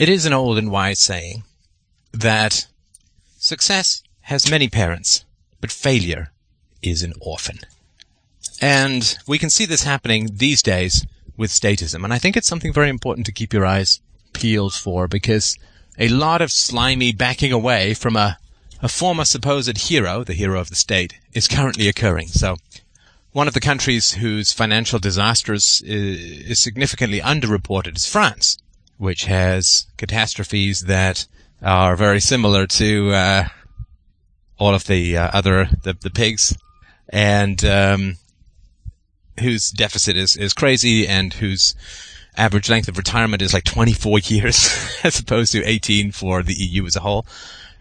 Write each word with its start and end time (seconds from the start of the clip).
It 0.00 0.08
is 0.08 0.24
an 0.24 0.32
old 0.32 0.56
and 0.56 0.70
wise 0.70 0.98
saying 0.98 1.42
that 2.10 2.66
success 3.36 4.02
has 4.22 4.50
many 4.50 4.66
parents, 4.66 5.26
but 5.60 5.70
failure 5.70 6.32
is 6.80 7.02
an 7.02 7.12
orphan. 7.20 7.58
And 8.62 9.14
we 9.26 9.36
can 9.36 9.50
see 9.50 9.66
this 9.66 9.82
happening 9.82 10.30
these 10.32 10.62
days 10.62 11.06
with 11.36 11.50
statism. 11.50 12.02
And 12.02 12.14
I 12.14 12.18
think 12.18 12.34
it's 12.34 12.48
something 12.48 12.72
very 12.72 12.88
important 12.88 13.26
to 13.26 13.32
keep 13.32 13.52
your 13.52 13.66
eyes 13.66 14.00
peeled 14.32 14.72
for 14.72 15.06
because 15.06 15.58
a 15.98 16.08
lot 16.08 16.40
of 16.40 16.50
slimy 16.50 17.12
backing 17.12 17.52
away 17.52 17.92
from 17.92 18.16
a, 18.16 18.38
a 18.80 18.88
former 18.88 19.26
supposed 19.26 19.76
hero, 19.76 20.24
the 20.24 20.32
hero 20.32 20.58
of 20.58 20.70
the 20.70 20.76
state, 20.76 21.12
is 21.34 21.46
currently 21.46 21.88
occurring. 21.88 22.28
So 22.28 22.56
one 23.32 23.48
of 23.48 23.52
the 23.52 23.60
countries 23.60 24.12
whose 24.12 24.50
financial 24.50 24.98
disasters 24.98 25.82
is, 25.84 26.52
is 26.52 26.58
significantly 26.58 27.20
underreported 27.20 27.96
is 27.96 28.06
France, 28.06 28.56
which 29.00 29.24
has 29.24 29.86
catastrophes 29.96 30.82
that 30.82 31.26
are 31.62 31.96
very 31.96 32.20
similar 32.20 32.66
to 32.66 33.10
uh, 33.12 33.44
all 34.58 34.74
of 34.74 34.84
the 34.84 35.16
uh, 35.16 35.30
other 35.32 35.70
the, 35.84 35.94
the 35.94 36.10
pigs, 36.10 36.54
and 37.08 37.64
um, 37.64 38.16
whose 39.40 39.70
deficit 39.70 40.18
is, 40.18 40.36
is 40.36 40.52
crazy 40.52 41.08
and 41.08 41.32
whose 41.32 41.74
average 42.36 42.68
length 42.68 42.88
of 42.88 42.98
retirement 42.98 43.40
is 43.40 43.54
like 43.54 43.64
24 43.64 44.18
years 44.24 44.68
as 45.02 45.18
opposed 45.18 45.52
to 45.52 45.64
18 45.64 46.12
for 46.12 46.42
the 46.42 46.52
EU 46.52 46.84
as 46.84 46.94
a 46.94 47.00
whole. 47.00 47.24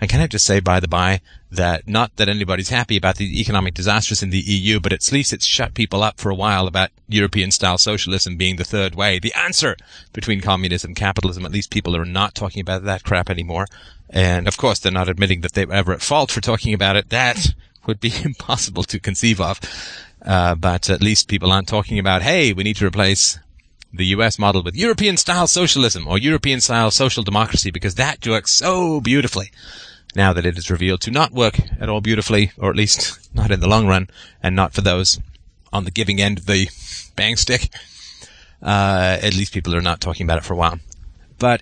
And 0.01 0.09
can 0.09 0.21
I 0.21 0.27
just 0.27 0.45
say, 0.45 0.59
by 0.59 0.79
the 0.79 0.87
by, 0.87 1.19
that 1.51 1.87
not 1.87 2.15
that 2.15 2.29
anybody's 2.29 2.69
happy 2.69 2.95
about 2.95 3.17
the 3.17 3.41
economic 3.41 3.73
disasters 3.73 4.23
in 4.23 4.29
the 4.29 4.39
EU, 4.39 4.79
but 4.79 4.93
at 4.93 5.11
least 5.11 5.33
it's 5.33 5.45
shut 5.45 5.73
people 5.73 6.03
up 6.03 6.19
for 6.19 6.29
a 6.29 6.35
while 6.35 6.67
about 6.67 6.91
European 7.07 7.51
style 7.51 7.77
socialism 7.77 8.37
being 8.37 8.55
the 8.55 8.63
third 8.63 8.95
way, 8.95 9.19
the 9.19 9.33
answer 9.33 9.75
between 10.13 10.41
communism 10.41 10.89
and 10.89 10.95
capitalism. 10.95 11.45
At 11.45 11.51
least 11.51 11.71
people 11.71 11.95
are 11.97 12.05
not 12.05 12.35
talking 12.35 12.61
about 12.61 12.83
that 12.83 13.03
crap 13.03 13.29
anymore. 13.29 13.65
And 14.09 14.47
of 14.47 14.57
course, 14.57 14.79
they're 14.79 14.91
not 14.91 15.09
admitting 15.09 15.41
that 15.41 15.53
they 15.53 15.65
were 15.65 15.73
ever 15.73 15.93
at 15.93 16.01
fault 16.01 16.31
for 16.31 16.41
talking 16.41 16.73
about 16.73 16.95
it. 16.95 17.09
That 17.09 17.53
would 17.85 17.99
be 17.99 18.13
impossible 18.23 18.83
to 18.83 18.99
conceive 18.99 19.41
of. 19.41 19.59
Uh, 20.21 20.55
but 20.55 20.89
at 20.89 21.01
least 21.01 21.27
people 21.27 21.51
aren't 21.51 21.67
talking 21.67 21.99
about, 21.99 22.21
hey, 22.21 22.53
we 22.53 22.63
need 22.63 22.75
to 22.77 22.85
replace 22.85 23.39
the 23.91 24.07
US 24.07 24.37
model 24.37 24.61
with 24.61 24.75
European 24.75 25.17
style 25.17 25.47
socialism 25.47 26.07
or 26.07 26.17
European 26.17 26.61
style 26.61 26.91
social 26.91 27.23
democracy 27.23 27.71
because 27.71 27.95
that 27.95 28.25
works 28.27 28.51
so 28.51 29.01
beautifully 29.01 29.51
now 30.15 30.33
that 30.33 30.45
it 30.45 30.57
is 30.57 30.71
revealed 30.71 31.01
to 31.01 31.11
not 31.11 31.31
work 31.31 31.59
at 31.79 31.89
all 31.89 32.01
beautifully, 32.01 32.51
or 32.57 32.69
at 32.69 32.75
least 32.75 33.33
not 33.33 33.51
in 33.51 33.59
the 33.59 33.67
long 33.67 33.87
run, 33.87 34.09
and 34.41 34.55
not 34.55 34.73
for 34.73 34.81
those 34.81 35.19
on 35.71 35.85
the 35.85 35.91
giving 35.91 36.21
end 36.21 36.39
of 36.39 36.45
the 36.45 36.67
bang 37.15 37.35
stick. 37.35 37.69
Uh, 38.61 39.17
at 39.21 39.35
least 39.35 39.53
people 39.53 39.75
are 39.75 39.81
not 39.81 40.01
talking 40.01 40.25
about 40.25 40.37
it 40.37 40.43
for 40.43 40.53
a 40.53 40.57
while. 40.57 40.79
But 41.37 41.61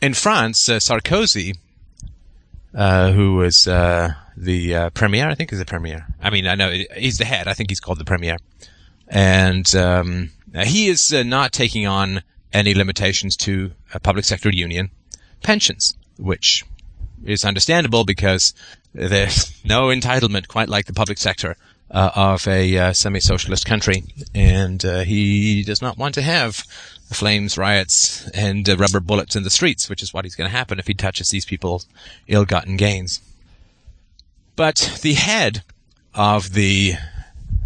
in 0.00 0.14
France, 0.14 0.68
uh, 0.68 0.76
Sarkozy, 0.76 1.56
uh, 2.74 3.12
who 3.12 3.36
was 3.36 3.66
uh, 3.66 4.14
the 4.36 4.74
uh, 4.74 4.90
premier, 4.90 5.28
I 5.28 5.34
think 5.34 5.52
is 5.52 5.58
the 5.58 5.64
premier. 5.64 6.06
I 6.22 6.30
mean, 6.30 6.46
I 6.46 6.54
know 6.54 6.70
he's 6.96 7.18
the 7.18 7.24
head. 7.24 7.48
I 7.48 7.52
think 7.52 7.70
he's 7.70 7.80
called 7.80 7.98
the 7.98 8.04
premier, 8.04 8.36
and 9.08 9.74
um, 9.74 10.30
he 10.54 10.88
is 10.88 11.12
uh, 11.12 11.22
not 11.22 11.52
taking 11.52 11.86
on 11.86 12.22
any 12.52 12.74
limitations 12.74 13.36
to 13.36 13.72
a 13.92 14.00
public 14.00 14.24
sector 14.24 14.50
union 14.50 14.90
pensions, 15.42 15.96
which 16.18 16.64
is 17.24 17.44
understandable 17.44 18.04
because 18.04 18.54
there's 18.92 19.52
no 19.64 19.88
entitlement 19.88 20.48
quite 20.48 20.68
like 20.68 20.86
the 20.86 20.92
public 20.92 21.18
sector 21.18 21.56
uh, 21.90 22.10
of 22.14 22.46
a 22.46 22.78
uh, 22.78 22.92
semi-socialist 22.92 23.66
country, 23.66 24.04
and 24.34 24.84
uh, 24.84 25.00
he 25.00 25.62
does 25.62 25.82
not 25.82 25.98
want 25.98 26.14
to 26.14 26.22
have 26.22 26.56
flames, 27.12 27.58
riots, 27.58 28.28
and 28.30 28.68
uh, 28.68 28.76
rubber 28.76 29.00
bullets 29.00 29.34
in 29.34 29.42
the 29.42 29.50
streets, 29.50 29.88
which 29.88 30.02
is 30.02 30.14
what 30.14 30.24
is 30.24 30.36
going 30.36 30.48
to 30.48 30.56
happen 30.56 30.78
if 30.78 30.86
he 30.86 30.94
touches 30.94 31.30
these 31.30 31.44
people's 31.44 31.86
ill-gotten 32.28 32.76
gains. 32.76 33.20
But 34.54 35.00
the 35.02 35.14
head 35.14 35.62
of 36.14 36.52
the 36.52 36.94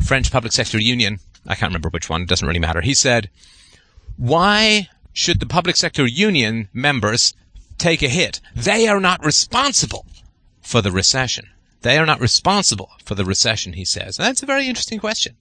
French 0.05 0.33
public 0.33 0.53
sector 0.53 0.79
union, 0.79 1.19
I 1.47 1.55
can't 1.55 1.71
remember 1.71 1.91
which 1.91 2.09
one, 2.09 2.23
it 2.23 2.29
doesn't 2.29 2.47
really 2.47 2.61
matter. 2.61 2.81
He 2.81 2.95
said, 2.95 3.29
"Why 4.17 4.89
should 5.13 5.41
the 5.41 5.47
public 5.47 5.77
sector 5.77 6.07
union 6.07 6.69
members 6.73 7.35
take 7.79 8.03
a 8.03 8.09
hit. 8.09 8.41
They 8.55 8.87
are 8.89 9.01
not 9.01 9.25
responsible 9.25 10.07
for 10.61 10.81
the 10.81 10.93
recession. 10.93 11.49
They 11.83 11.99
are 11.99 12.07
not 12.07 12.21
responsible 12.21 12.91
for 13.05 13.15
the 13.15 13.25
recession, 13.25 13.75
he 13.75 13.85
says. 13.85 14.19
And 14.19 14.27
that's 14.27 14.43
a 14.43 14.47
very 14.47 14.69
interesting 14.69 14.99
question. 14.99 15.37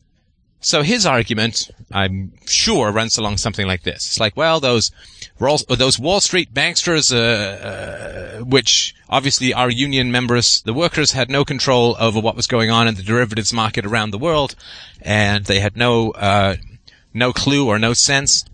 So 0.59 0.81
his 0.81 1.05
argument, 1.05 1.69
I'm 1.91 2.33
sure, 2.45 2.89
runs 2.91 3.17
along 3.17 3.37
something 3.37 3.67
like 3.67 3.83
this. 3.83 4.07
It's 4.07 4.19
like, 4.19 4.37
well, 4.37 4.61
those 4.61 4.91
those 5.37 5.99
Wall 5.99 6.21
Street 6.21 6.53
banksters, 6.53 7.13
uh, 7.13 7.17
uh, 7.17 8.43
which 8.45 8.95
obviously 9.09 9.53
are 9.53 9.69
union 9.69 10.09
members, 10.09 10.61
the 10.61 10.73
workers 10.73 11.11
had 11.11 11.29
no 11.29 11.43
control 11.43 11.97
over 11.99 12.19
what 12.19 12.37
was 12.37 12.47
going 12.47 12.71
on 12.71 12.87
in 12.87 12.95
the 12.95 13.03
derivatives 13.03 13.51
market 13.51 13.85
around 13.85 14.11
the 14.11 14.17
world, 14.17 14.55
and 15.01 15.45
they 15.45 15.59
had 15.59 15.75
no 15.75 16.11
uh, 16.11 16.55
no 17.13 17.33
clue 17.33 17.67
or 17.67 17.77
no 17.77 17.91
sense 17.91 18.45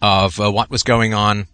of 0.00 0.40
uh, 0.40 0.50
what 0.50 0.70
was 0.70 0.82
going 0.82 1.12
on 1.12 1.48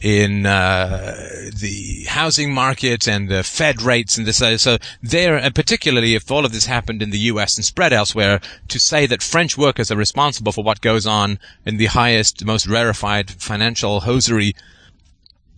in 0.00 0.44
uh, 0.44 1.16
the 1.58 2.04
housing 2.08 2.52
market 2.52 3.08
and 3.08 3.28
the 3.28 3.42
Fed 3.42 3.80
rates 3.82 4.18
and 4.18 4.26
this. 4.26 4.42
Uh, 4.42 4.58
so 4.58 4.76
there, 5.02 5.36
and 5.36 5.54
particularly 5.54 6.14
if 6.14 6.30
all 6.30 6.44
of 6.44 6.52
this 6.52 6.66
happened 6.66 7.02
in 7.02 7.10
the 7.10 7.18
U.S. 7.18 7.56
and 7.56 7.64
spread 7.64 7.92
elsewhere, 7.92 8.40
to 8.68 8.78
say 8.78 9.06
that 9.06 9.22
French 9.22 9.56
workers 9.56 9.90
are 9.90 9.96
responsible 9.96 10.52
for 10.52 10.64
what 10.64 10.80
goes 10.80 11.06
on 11.06 11.38
in 11.64 11.78
the 11.78 11.86
highest, 11.86 12.44
most 12.44 12.66
rarefied 12.66 13.30
financial 13.30 14.00
hosiery 14.00 14.54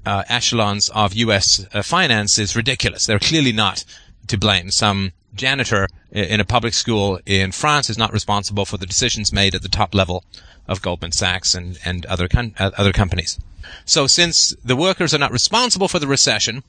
uh, 0.07 0.23
echelons 0.29 0.89
of 0.91 1.15
U.S. 1.15 1.67
Uh, 1.73 1.83
finance 1.83 2.39
is 2.39 2.57
ridiculous. 2.57 3.07
They're 3.07 3.19
clearly 3.19 3.53
not 3.53 3.85
to 4.29 4.39
blame. 4.39 4.71
Some 4.71 5.13
janitor 5.35 5.89
in 6.11 6.41
a 6.41 6.45
public 6.45 6.75
school 6.75 7.21
in 7.27 7.53
France 7.53 7.91
is 7.91 7.99
not 7.99 8.13
responsible 8.13 8.65
for 8.65 8.77
the 8.77 8.87
decisions 8.87 9.33
made 9.33 9.55
at 9.55 9.63
the 9.63 9.69
top 9.69 9.95
level 9.95 10.25
of 10.67 10.81
Goldman 10.81 11.13
Sachs 11.13 11.55
and, 11.55 11.79
and 11.85 12.07
other, 12.07 12.29
con- 12.29 12.55
uh, 12.59 12.71
other 12.77 12.93
companies. 12.93 13.39
So 13.85 14.07
since 14.07 14.55
the 14.65 14.77
workers 14.77 15.15
are 15.15 15.19
not 15.19 15.33
responsible 15.33 15.89
for 15.89 15.99
the 15.99 16.07
recession, 16.07 16.63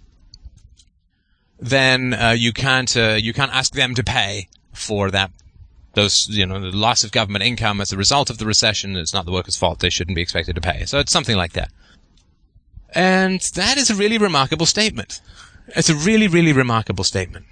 then 1.59 2.13
uh, 2.13 2.31
you 2.31 2.53
can't 2.53 2.95
uh, 2.95 3.17
you 3.19 3.33
can't 3.33 3.53
ask 3.53 3.73
them 3.73 3.95
to 3.95 4.03
pay 4.03 4.47
for 4.73 5.11
that 5.11 5.31
those 5.94 6.27
you 6.29 6.45
know 6.45 6.59
the 6.59 6.75
loss 6.75 7.03
of 7.03 7.11
government 7.11 7.44
income 7.44 7.81
as 7.81 7.91
a 7.91 7.97
result 7.97 8.29
of 8.29 8.38
the 8.38 8.45
recession. 8.45 8.95
It's 8.95 9.13
not 9.13 9.25
the 9.25 9.31
workers' 9.31 9.57
fault; 9.57 9.79
they 9.79 9.89
shouldn't 9.89 10.16
be 10.16 10.22
expected 10.22 10.55
to 10.55 10.61
pay. 10.61 10.85
So 10.85 11.00
it's 11.00 11.11
something 11.11 11.38
like 11.38 11.53
that. 11.53 11.72
And 12.94 13.41
that 13.41 13.77
is 13.77 13.89
a 13.89 13.95
really 13.95 14.17
remarkable 14.17 14.66
statement. 14.66 15.21
It's 15.75 15.89
a 15.89 15.95
really, 15.95 16.27
really 16.27 16.53
remarkable 16.53 17.03
statement. 17.03 17.45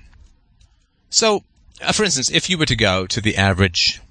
So, 1.09 1.43
uh, 1.81 1.91
for 1.91 2.03
instance, 2.03 2.31
if 2.31 2.49
you 2.49 2.57
were 2.57 2.65
to 2.65 2.75
go 2.75 3.05
to 3.05 3.21
the 3.21 3.35
average 3.35 4.01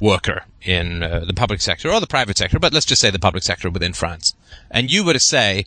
worker 0.00 0.44
in 0.62 1.02
uh, 1.02 1.24
the 1.26 1.34
public 1.34 1.60
sector 1.60 1.90
or 1.90 2.00
the 2.00 2.06
private 2.06 2.38
sector, 2.38 2.58
but 2.58 2.72
let's 2.72 2.86
just 2.86 3.00
say 3.00 3.10
the 3.10 3.18
public 3.18 3.42
sector 3.42 3.70
within 3.70 3.92
France, 3.92 4.34
and 4.70 4.90
you 4.90 5.04
were 5.04 5.12
to 5.12 5.20
say, 5.20 5.66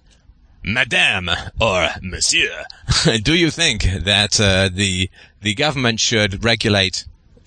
Madame 0.64 1.30
or 1.60 1.90
Monsieur, 2.02 2.66
do 3.24 3.34
you 3.34 3.50
think 3.50 3.84
that 3.84 4.40
uh, 4.40 4.70
the 4.72 5.10
the 5.42 5.54
government 5.54 6.00
should 6.00 6.44
regulate 6.44 7.06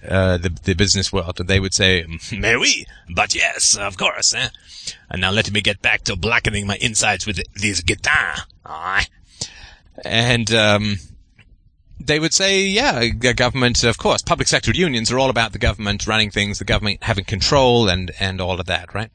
uh, 0.09 0.39
the 0.39 0.49
the 0.49 0.75
business 0.75 1.13
world? 1.13 1.39
And 1.39 1.49
they 1.49 1.61
would 1.61 1.75
say, 1.75 2.07
Mais 2.33 2.57
oui, 2.57 2.87
but 3.15 3.35
yes, 3.35 3.77
of 3.77 3.99
course. 3.99 4.35
Eh? 4.35 4.49
And 5.11 5.21
now 5.21 5.31
let 5.31 5.51
me 5.53 5.61
get 5.61 5.83
back 5.83 6.03
to 6.05 6.17
blackening 6.17 6.67
my 6.67 6.77
insides 6.81 7.27
with 7.27 7.41
these 7.55 7.83
guitars. 7.83 8.41
And 10.05 10.53
um, 10.53 10.97
they 12.07 12.21
would 12.21 12.35
say, 12.35 12.63
yeah, 12.63 13.07
government, 13.07 13.85
of 13.85 13.99
course, 13.99 14.23
public 14.23 14.49
sector 14.49 14.73
unions 14.73 15.11
are 15.11 15.19
all 15.19 15.31
about 15.31 15.53
the 15.53 15.59
government 15.59 16.07
running 16.07 16.31
things, 16.31 16.59
the 16.59 16.65
government 16.65 17.03
having 17.03 17.25
control 17.25 17.89
and, 17.89 18.11
and 18.19 18.41
all 18.41 18.61
of 18.61 18.67
that, 18.67 18.95
right? 18.95 19.11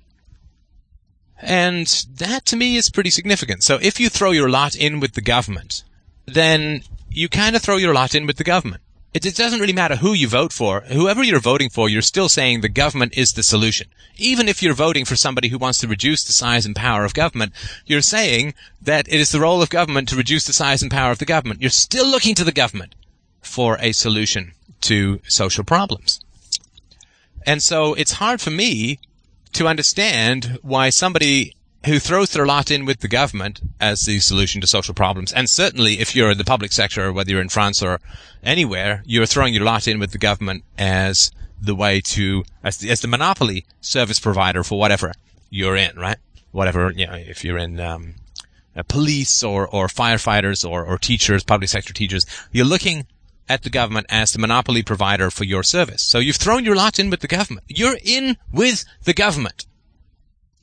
And 1.41 1.87
that 2.15 2.45
to 2.47 2.55
me 2.55 2.77
is 2.77 2.89
pretty 2.89 3.09
significant. 3.09 3.63
So 3.63 3.77
if 3.81 3.99
you 3.99 4.09
throw 4.09 4.31
your 4.31 4.49
lot 4.49 4.75
in 4.75 4.99
with 4.99 5.13
the 5.13 5.21
government, 5.21 5.83
then 6.25 6.81
you 7.09 7.29
kind 7.29 7.55
of 7.55 7.61
throw 7.61 7.77
your 7.77 7.93
lot 7.93 8.15
in 8.15 8.25
with 8.25 8.37
the 8.37 8.43
government. 8.43 8.81
It, 9.13 9.25
it, 9.25 9.35
doesn't 9.35 9.59
really 9.59 9.73
matter 9.73 9.95
who 9.95 10.13
you 10.13 10.27
vote 10.27 10.53
for. 10.53 10.81
Whoever 10.81 11.23
you're 11.23 11.39
voting 11.39 11.69
for, 11.69 11.89
you're 11.89 12.01
still 12.01 12.29
saying 12.29 12.61
the 12.61 12.69
government 12.69 13.17
is 13.17 13.33
the 13.33 13.41
solution. 13.41 13.87
Even 14.17 14.47
if 14.47 14.61
you're 14.61 14.73
voting 14.73 15.05
for 15.05 15.15
somebody 15.15 15.47
who 15.47 15.57
wants 15.57 15.79
to 15.79 15.87
reduce 15.87 16.23
the 16.23 16.33
size 16.33 16.65
and 16.65 16.75
power 16.75 17.03
of 17.03 17.13
government, 17.13 17.53
you're 17.85 18.01
saying 18.01 18.53
that 18.81 19.07
it 19.07 19.19
is 19.19 19.31
the 19.31 19.39
role 19.39 19.61
of 19.61 19.69
government 19.69 20.09
to 20.09 20.15
reduce 20.15 20.45
the 20.45 20.53
size 20.53 20.81
and 20.81 20.91
power 20.91 21.11
of 21.11 21.19
the 21.19 21.25
government. 21.25 21.61
You're 21.61 21.69
still 21.69 22.07
looking 22.07 22.35
to 22.35 22.43
the 22.43 22.51
government 22.51 22.93
for 23.41 23.77
a 23.79 23.91
solution 23.91 24.51
to 24.81 25.19
social 25.27 25.63
problems. 25.63 26.19
And 27.45 27.63
so 27.63 27.93
it's 27.93 28.13
hard 28.13 28.41
for 28.41 28.51
me 28.51 28.99
to 29.53 29.67
understand 29.67 30.59
why 30.61 30.89
somebody 30.89 31.55
who 31.87 31.99
throws 31.99 32.31
their 32.31 32.45
lot 32.45 32.69
in 32.69 32.85
with 32.85 32.99
the 32.99 33.07
government 33.07 33.61
as 33.79 34.05
the 34.05 34.19
solution 34.19 34.61
to 34.61 34.67
social 34.67 34.93
problems. 34.93 35.33
And 35.33 35.49
certainly 35.49 35.99
if 35.99 36.15
you're 36.15 36.31
in 36.31 36.37
the 36.37 36.43
public 36.43 36.71
sector, 36.71 37.11
whether 37.11 37.31
you're 37.31 37.41
in 37.41 37.49
France 37.49 37.81
or 37.81 37.99
anywhere, 38.43 39.03
you're 39.05 39.25
throwing 39.25 39.53
your 39.53 39.63
lot 39.63 39.87
in 39.87 39.99
with 39.99 40.11
the 40.11 40.17
government 40.17 40.63
as 40.77 41.31
the 41.59 41.75
way 41.75 42.01
to, 42.01 42.43
as 42.63 42.77
the, 42.77 42.91
as 42.91 43.01
the 43.01 43.07
monopoly 43.07 43.65
service 43.81 44.19
provider 44.19 44.63
for 44.63 44.77
whatever 44.77 45.13
you're 45.49 45.75
in, 45.75 45.95
right? 45.97 46.17
whatever, 46.57 46.91
you 46.91 47.05
know, 47.05 47.13
if 47.13 47.43
you're 47.43 47.57
in 47.59 47.79
um, 47.79 48.15
police 48.87 49.43
or, 49.43 49.67
or 49.67 49.87
firefighters 49.87 50.67
or, 50.67 50.83
or 50.83 50.97
teachers, 50.97 51.43
public 51.43 51.69
sector 51.69 51.93
teachers, 51.93 52.25
you're 52.51 52.65
looking 52.65 53.05
at 53.47 53.61
the 53.61 53.69
government 53.69 54.07
as 54.09 54.33
the 54.33 54.39
monopoly 54.39 54.81
provider 54.81 55.29
for 55.29 55.43
your 55.43 55.61
service. 55.61 56.01
So 56.01 56.17
you've 56.17 56.35
thrown 56.35 56.65
your 56.65 56.75
lot 56.75 56.97
in 56.97 57.11
with 57.11 57.19
the 57.19 57.27
government. 57.27 57.65
You're 57.67 57.97
in 58.03 58.37
with 58.51 58.85
the 59.03 59.13
government. 59.13 59.66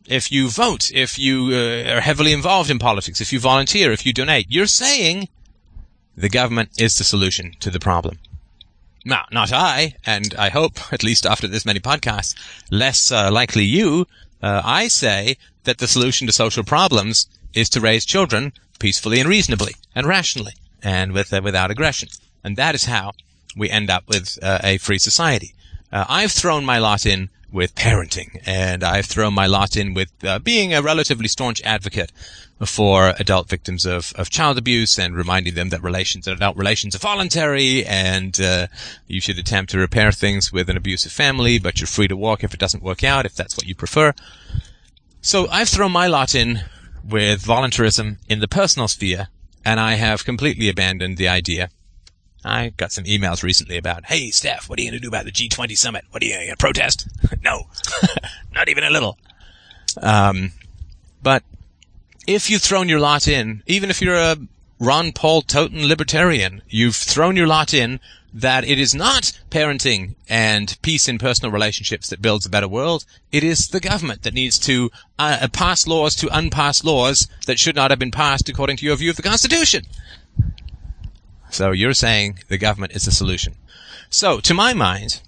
If 0.06 0.30
you 0.30 0.48
vote, 0.48 0.90
if 0.92 1.18
you 1.18 1.50
uh, 1.52 1.96
are 1.96 2.00
heavily 2.00 2.32
involved 2.32 2.70
in 2.70 2.78
politics, 2.78 3.20
if 3.20 3.32
you 3.32 3.40
volunteer, 3.40 3.90
if 3.90 4.04
you 4.04 4.12
donate, 4.12 4.46
you're 4.50 4.66
saying 4.66 5.28
the 6.16 6.28
government 6.28 6.70
is 6.78 6.98
the 6.98 7.04
solution 7.04 7.54
to 7.60 7.70
the 7.70 7.80
problem. 7.80 8.18
Now, 9.04 9.24
not 9.30 9.52
I, 9.52 9.94
and 10.06 10.34
I 10.38 10.48
hope, 10.50 10.78
at 10.92 11.02
least 11.02 11.26
after 11.26 11.46
this 11.48 11.66
many 11.66 11.80
podcasts, 11.80 12.34
less 12.70 13.10
uh, 13.10 13.30
likely 13.30 13.64
you, 13.64 14.06
uh, 14.42 14.62
I 14.64 14.88
say 14.88 15.36
that 15.64 15.78
the 15.78 15.88
solution 15.88 16.26
to 16.26 16.32
social 16.32 16.64
problems 16.64 17.26
is 17.54 17.68
to 17.70 17.80
raise 17.80 18.04
children 18.04 18.52
peacefully 18.78 19.20
and 19.20 19.28
reasonably 19.28 19.74
and 19.94 20.06
rationally 20.06 20.54
and 20.82 21.12
with 21.12 21.32
uh, 21.32 21.40
without 21.42 21.70
aggression. 21.70 22.08
And 22.42 22.56
that 22.56 22.74
is 22.74 22.84
how 22.84 23.12
we 23.56 23.70
end 23.70 23.88
up 23.90 24.06
with 24.06 24.38
uh, 24.42 24.58
a 24.62 24.78
free 24.78 24.98
society. 24.98 25.54
Uh, 25.90 26.04
I've 26.08 26.32
thrown 26.32 26.64
my 26.64 26.78
lot 26.78 27.06
in 27.06 27.30
with 27.54 27.74
parenting, 27.76 28.42
and 28.44 28.82
I've 28.82 29.06
thrown 29.06 29.32
my 29.32 29.46
lot 29.46 29.76
in 29.76 29.94
with 29.94 30.12
uh, 30.24 30.40
being 30.40 30.74
a 30.74 30.82
relatively 30.82 31.28
staunch 31.28 31.62
advocate 31.62 32.10
for 32.66 33.14
adult 33.18 33.48
victims 33.48 33.86
of, 33.86 34.12
of 34.16 34.28
child 34.28 34.58
abuse 34.58 34.98
and 34.98 35.14
reminding 35.14 35.54
them 35.54 35.68
that 35.68 35.82
relations, 35.82 36.26
adult 36.26 36.56
relations 36.56 36.96
are 36.96 36.98
voluntary 36.98 37.84
and 37.84 38.40
uh, 38.40 38.66
you 39.06 39.20
should 39.20 39.38
attempt 39.38 39.70
to 39.70 39.78
repair 39.78 40.10
things 40.10 40.52
with 40.52 40.68
an 40.68 40.76
abusive 40.76 41.12
family, 41.12 41.60
but 41.60 41.80
you're 41.80 41.86
free 41.86 42.08
to 42.08 42.16
walk 42.16 42.42
if 42.42 42.52
it 42.52 42.60
doesn't 42.60 42.82
work 42.82 43.04
out, 43.04 43.24
if 43.24 43.36
that's 43.36 43.56
what 43.56 43.66
you 43.66 43.74
prefer. 43.74 44.12
So 45.22 45.46
I've 45.48 45.68
thrown 45.68 45.92
my 45.92 46.08
lot 46.08 46.34
in 46.34 46.60
with 47.08 47.40
voluntarism 47.40 48.18
in 48.28 48.40
the 48.40 48.48
personal 48.48 48.88
sphere, 48.88 49.28
and 49.64 49.78
I 49.78 49.94
have 49.94 50.24
completely 50.24 50.68
abandoned 50.68 51.18
the 51.18 51.28
idea 51.28 51.70
I 52.44 52.70
got 52.70 52.92
some 52.92 53.04
emails 53.04 53.42
recently 53.42 53.76
about, 53.76 54.06
hey, 54.06 54.30
Steph, 54.30 54.68
what 54.68 54.78
are 54.78 54.82
you 54.82 54.90
going 54.90 55.00
to 55.00 55.02
do 55.02 55.08
about 55.08 55.24
the 55.24 55.32
G20 55.32 55.76
summit? 55.76 56.04
What 56.10 56.22
are 56.22 56.26
you 56.26 56.34
going 56.34 56.50
to 56.50 56.56
protest? 56.56 57.08
no, 57.42 57.68
not 58.54 58.68
even 58.68 58.84
a 58.84 58.90
little. 58.90 59.18
Um, 60.02 60.52
but 61.22 61.42
if 62.26 62.50
you've 62.50 62.62
thrown 62.62 62.88
your 62.88 63.00
lot 63.00 63.26
in, 63.28 63.62
even 63.66 63.90
if 63.90 64.00
you're 64.02 64.16
a 64.16 64.36
Ron 64.78 65.12
Paul 65.12 65.42
Toten 65.42 65.88
libertarian, 65.88 66.62
you've 66.68 66.96
thrown 66.96 67.36
your 67.36 67.46
lot 67.46 67.72
in 67.72 68.00
that 68.34 68.64
it 68.64 68.80
is 68.80 68.94
not 68.94 69.32
parenting 69.48 70.16
and 70.28 70.76
peace 70.82 71.06
in 71.06 71.18
personal 71.18 71.52
relationships 71.52 72.08
that 72.10 72.20
builds 72.20 72.44
a 72.44 72.50
better 72.50 72.66
world. 72.66 73.04
It 73.30 73.44
is 73.44 73.68
the 73.68 73.78
government 73.78 74.22
that 74.22 74.34
needs 74.34 74.58
to 74.60 74.90
uh, 75.18 75.46
pass 75.52 75.86
laws 75.86 76.16
to 76.16 76.36
unpass 76.36 76.82
laws 76.82 77.28
that 77.46 77.60
should 77.60 77.76
not 77.76 77.90
have 77.92 78.00
been 78.00 78.10
passed 78.10 78.48
according 78.48 78.78
to 78.78 78.86
your 78.86 78.96
view 78.96 79.10
of 79.10 79.16
the 79.16 79.22
Constitution. 79.22 79.84
So 81.54 81.70
you're 81.70 81.94
saying 81.94 82.40
the 82.48 82.58
government 82.58 82.96
is 82.96 83.04
the 83.04 83.12
solution. 83.12 83.54
So, 84.10 84.40
to 84.40 84.52
my 84.54 84.74
mind, 84.74 85.20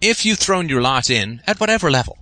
if 0.00 0.24
you've 0.24 0.38
thrown 0.38 0.70
your 0.70 0.80
lot 0.80 1.10
in 1.10 1.42
at 1.46 1.60
whatever 1.60 1.90
level 1.90 2.16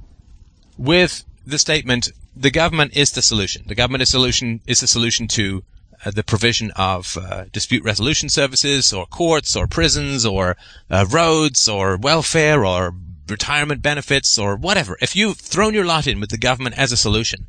with 0.77 1.23
the 1.47 1.61
statement, 1.61 2.11
the 2.35 2.51
government 2.51 2.97
is 2.97 3.13
the 3.13 3.23
solution. 3.23 3.63
The 3.67 3.77
government 3.77 4.03
is 4.03 4.09
solution 4.09 4.61
is 4.67 4.81
the 4.81 4.89
solution 4.89 5.29
to 5.39 5.63
uh, 6.05 6.11
the 6.11 6.25
provision 6.25 6.73
of 6.75 7.17
uh, 7.17 7.45
dispute 7.53 7.85
resolution 7.85 8.29
services 8.29 8.93
or 8.93 9.07
courts 9.07 9.55
or 9.55 9.69
prisons 9.69 10.27
or 10.27 10.57
uh, 10.91 11.07
roads 11.09 11.69
or 11.69 11.97
welfare 11.97 12.67
or 12.67 12.93
retirement 13.29 13.83
benefits 13.83 14.37
or 14.37 14.57
whatever. 14.57 14.99
If 15.01 15.15
you've 15.15 15.39
thrown 15.39 15.75
your 15.75 15.85
lot 15.85 16.09
in 16.09 16.19
with 16.19 16.31
the 16.31 16.39
government 16.39 16.77
as 16.77 16.91
a 16.91 16.97
solution, 16.97 17.47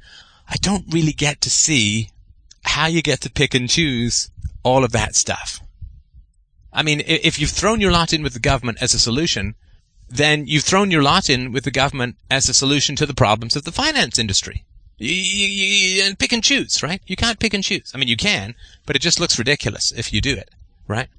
I 0.48 0.58
don't 0.58 0.94
really 0.94 1.14
get 1.14 1.42
to 1.42 1.50
see 1.50 2.12
how 2.64 2.86
you 2.86 3.02
get 3.02 3.22
to 3.22 3.32
pick 3.32 3.56
and 3.56 3.68
choose 3.68 4.30
all 4.64 4.84
of 4.84 4.92
that 4.92 5.16
stuff. 5.16 5.62
I 6.72 6.82
mean, 6.82 7.04
if 7.06 7.40
you've 7.40 7.52
thrown 7.52 7.82
your 7.82 7.92
lot 7.92 8.14
in 8.14 8.24
with 8.24 8.34
the 8.34 8.40
government 8.40 8.80
as 8.82 8.94
a 8.94 9.00
solution, 9.00 9.56
then 10.10 10.48
you've 10.48 10.64
thrown 10.64 10.92
your 10.92 11.04
lot 11.04 11.30
in 11.30 11.52
with 11.52 11.64
the 11.64 11.72
government 11.72 12.18
as 12.32 12.50
a 12.50 12.54
solution 12.54 12.96
to 12.96 13.06
the 13.06 13.14
problems 13.14 13.56
of 13.56 13.64
the 13.64 13.72
finance 13.72 14.18
industry. 14.18 14.66
You, 14.98 15.12
you, 15.12 16.04
you, 16.06 16.16
pick 16.16 16.32
and 16.32 16.44
choose, 16.44 16.82
right? 16.82 17.02
You 17.06 17.16
can't 17.16 17.40
pick 17.40 17.54
and 17.54 17.64
choose. 17.64 17.92
I 17.94 17.98
mean, 17.98 18.08
you 18.08 18.18
can, 18.18 18.56
but 18.86 18.96
it 18.96 19.02
just 19.02 19.20
looks 19.20 19.38
ridiculous 19.38 19.92
if 19.92 20.14
you 20.14 20.22
do 20.22 20.34
it, 20.34 20.50
right? 20.88 21.10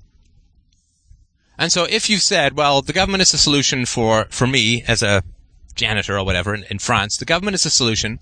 And 1.59 1.71
so 1.71 1.85
if 1.85 2.11
you've 2.11 2.23
said, 2.23 2.57
well, 2.57 2.83
the 2.83 2.93
government 2.93 3.23
is 3.23 3.35
a 3.35 3.39
solution 3.39 3.87
for, 3.87 4.27
for 4.31 4.47
me 4.47 4.83
as 4.89 5.03
a 5.03 5.23
janitor 5.75 6.19
or 6.19 6.25
whatever 6.25 6.55
in, 6.55 6.65
in 6.71 6.79
France, 6.79 7.17
the 7.17 7.25
government 7.25 7.55
is 7.55 7.67
a 7.67 7.71
solution 7.71 8.21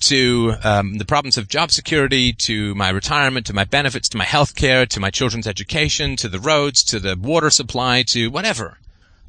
to 0.00 0.54
um, 0.64 0.98
the 0.98 1.04
problems 1.04 1.36
of 1.38 1.48
job 1.48 1.70
security, 1.70 2.32
to 2.32 2.74
my 2.74 2.88
retirement, 2.90 3.46
to 3.46 3.52
my 3.52 3.64
benefits, 3.64 4.08
to 4.10 4.16
my 4.16 4.24
health 4.24 4.54
care, 4.54 4.86
to 4.86 5.00
my 5.00 5.10
children's 5.10 5.46
education, 5.46 6.16
to 6.16 6.28
the 6.28 6.40
roads, 6.40 6.82
to 6.84 6.98
the 6.98 7.16
water 7.16 7.50
supply, 7.50 8.02
to 8.04 8.30
whatever. 8.30 8.78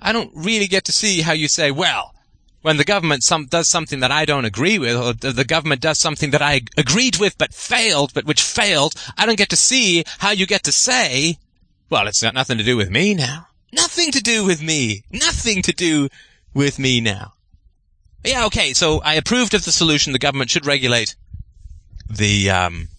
I 0.02 0.12
don't 0.14 0.32
really 0.34 0.68
get 0.68 0.86
to 0.86 0.92
see 0.92 1.22
how 1.22 1.34
you 1.34 1.48
say, 1.48 1.72
well, 1.72 2.16
when 2.62 2.78
the 2.78 2.84
government 2.84 3.24
some, 3.24 3.48
does 3.48 3.68
something 3.68 4.00
that 4.00 4.12
I 4.12 4.26
don't 4.26 4.46
agree 4.46 4.80
with, 4.80 4.96
or 4.96 5.14
the 5.14 5.46
government 5.46 5.82
does 5.82 6.00
something 6.00 6.32
that 6.32 6.42
I 6.42 6.62
agreed 6.78 7.18
with 7.18 7.38
but 7.38 7.54
failed, 7.54 8.14
but 8.14 8.26
which 8.26 8.42
failed, 8.42 8.94
I 9.18 9.26
don't 9.26 9.38
get 9.38 9.50
to 9.50 9.56
see 9.56 10.04
how 10.20 10.32
you 10.32 10.46
get 10.46 10.64
to 10.64 10.72
say, 10.72 11.38
well, 11.90 12.08
it's 12.08 12.22
got 12.22 12.34
nothing 12.34 12.58
to 12.58 12.64
do 12.64 12.78
with 12.78 12.90
me 12.90 13.14
now. 13.14 13.48
Nothing 13.74 14.12
to 14.12 14.22
do 14.22 14.46
with 14.46 14.62
me. 14.62 15.04
Nothing 15.12 15.62
to 15.64 15.74
do 15.74 16.10
with 16.54 16.78
me 16.78 17.02
now. 17.02 17.34
Yeah, 18.24 18.46
okay. 18.46 18.74
So 18.74 19.02
I 19.02 19.16
approved 19.16 19.54
of 19.54 19.66
the 19.66 19.72
solution. 19.72 20.14
The 20.14 20.20
government 20.20 20.52
should 20.52 20.66
regulate 20.66 21.16
the 22.10 22.50
um, 22.50 22.90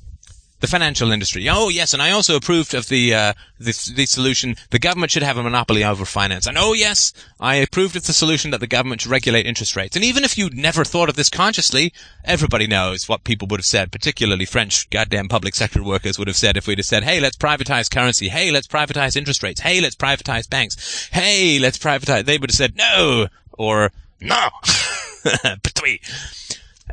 the 0.62 0.68
financial 0.68 1.10
industry. 1.10 1.48
Oh 1.48 1.68
yes, 1.68 1.92
and 1.92 2.00
I 2.00 2.12
also 2.12 2.36
approved 2.36 2.72
of 2.72 2.88
the, 2.88 3.12
uh, 3.12 3.32
the 3.58 3.92
the 3.94 4.06
solution. 4.06 4.56
The 4.70 4.78
government 4.78 5.10
should 5.10 5.24
have 5.24 5.36
a 5.36 5.42
monopoly 5.42 5.84
over 5.84 6.04
finance. 6.04 6.46
And 6.46 6.56
oh 6.56 6.72
yes, 6.72 7.12
I 7.40 7.56
approved 7.56 7.96
of 7.96 8.06
the 8.06 8.12
solution 8.12 8.52
that 8.52 8.60
the 8.60 8.68
government 8.68 9.00
should 9.00 9.10
regulate 9.10 9.44
interest 9.44 9.74
rates. 9.74 9.96
And 9.96 10.04
even 10.04 10.22
if 10.22 10.38
you'd 10.38 10.56
never 10.56 10.84
thought 10.84 11.08
of 11.08 11.16
this 11.16 11.28
consciously, 11.28 11.92
everybody 12.24 12.68
knows 12.68 13.08
what 13.08 13.24
people 13.24 13.48
would 13.48 13.58
have 13.58 13.66
said. 13.66 13.90
Particularly 13.90 14.44
French 14.44 14.88
goddamn 14.88 15.28
public 15.28 15.56
sector 15.56 15.82
workers 15.82 16.16
would 16.16 16.28
have 16.28 16.36
said 16.36 16.56
if 16.56 16.68
we'd 16.68 16.78
have 16.78 16.86
said, 16.86 17.02
"Hey, 17.02 17.18
let's 17.18 17.36
privatize 17.36 17.90
currency. 17.90 18.28
Hey, 18.28 18.52
let's 18.52 18.68
privatize 18.68 19.16
interest 19.16 19.42
rates. 19.42 19.60
Hey, 19.60 19.80
let's 19.80 19.96
privatize 19.96 20.48
banks. 20.48 21.08
Hey, 21.12 21.58
let's 21.58 21.78
privatize." 21.78 22.24
They 22.24 22.38
would 22.38 22.50
have 22.50 22.56
said 22.56 22.76
no 22.76 23.26
or 23.58 23.90
no. 24.20 24.48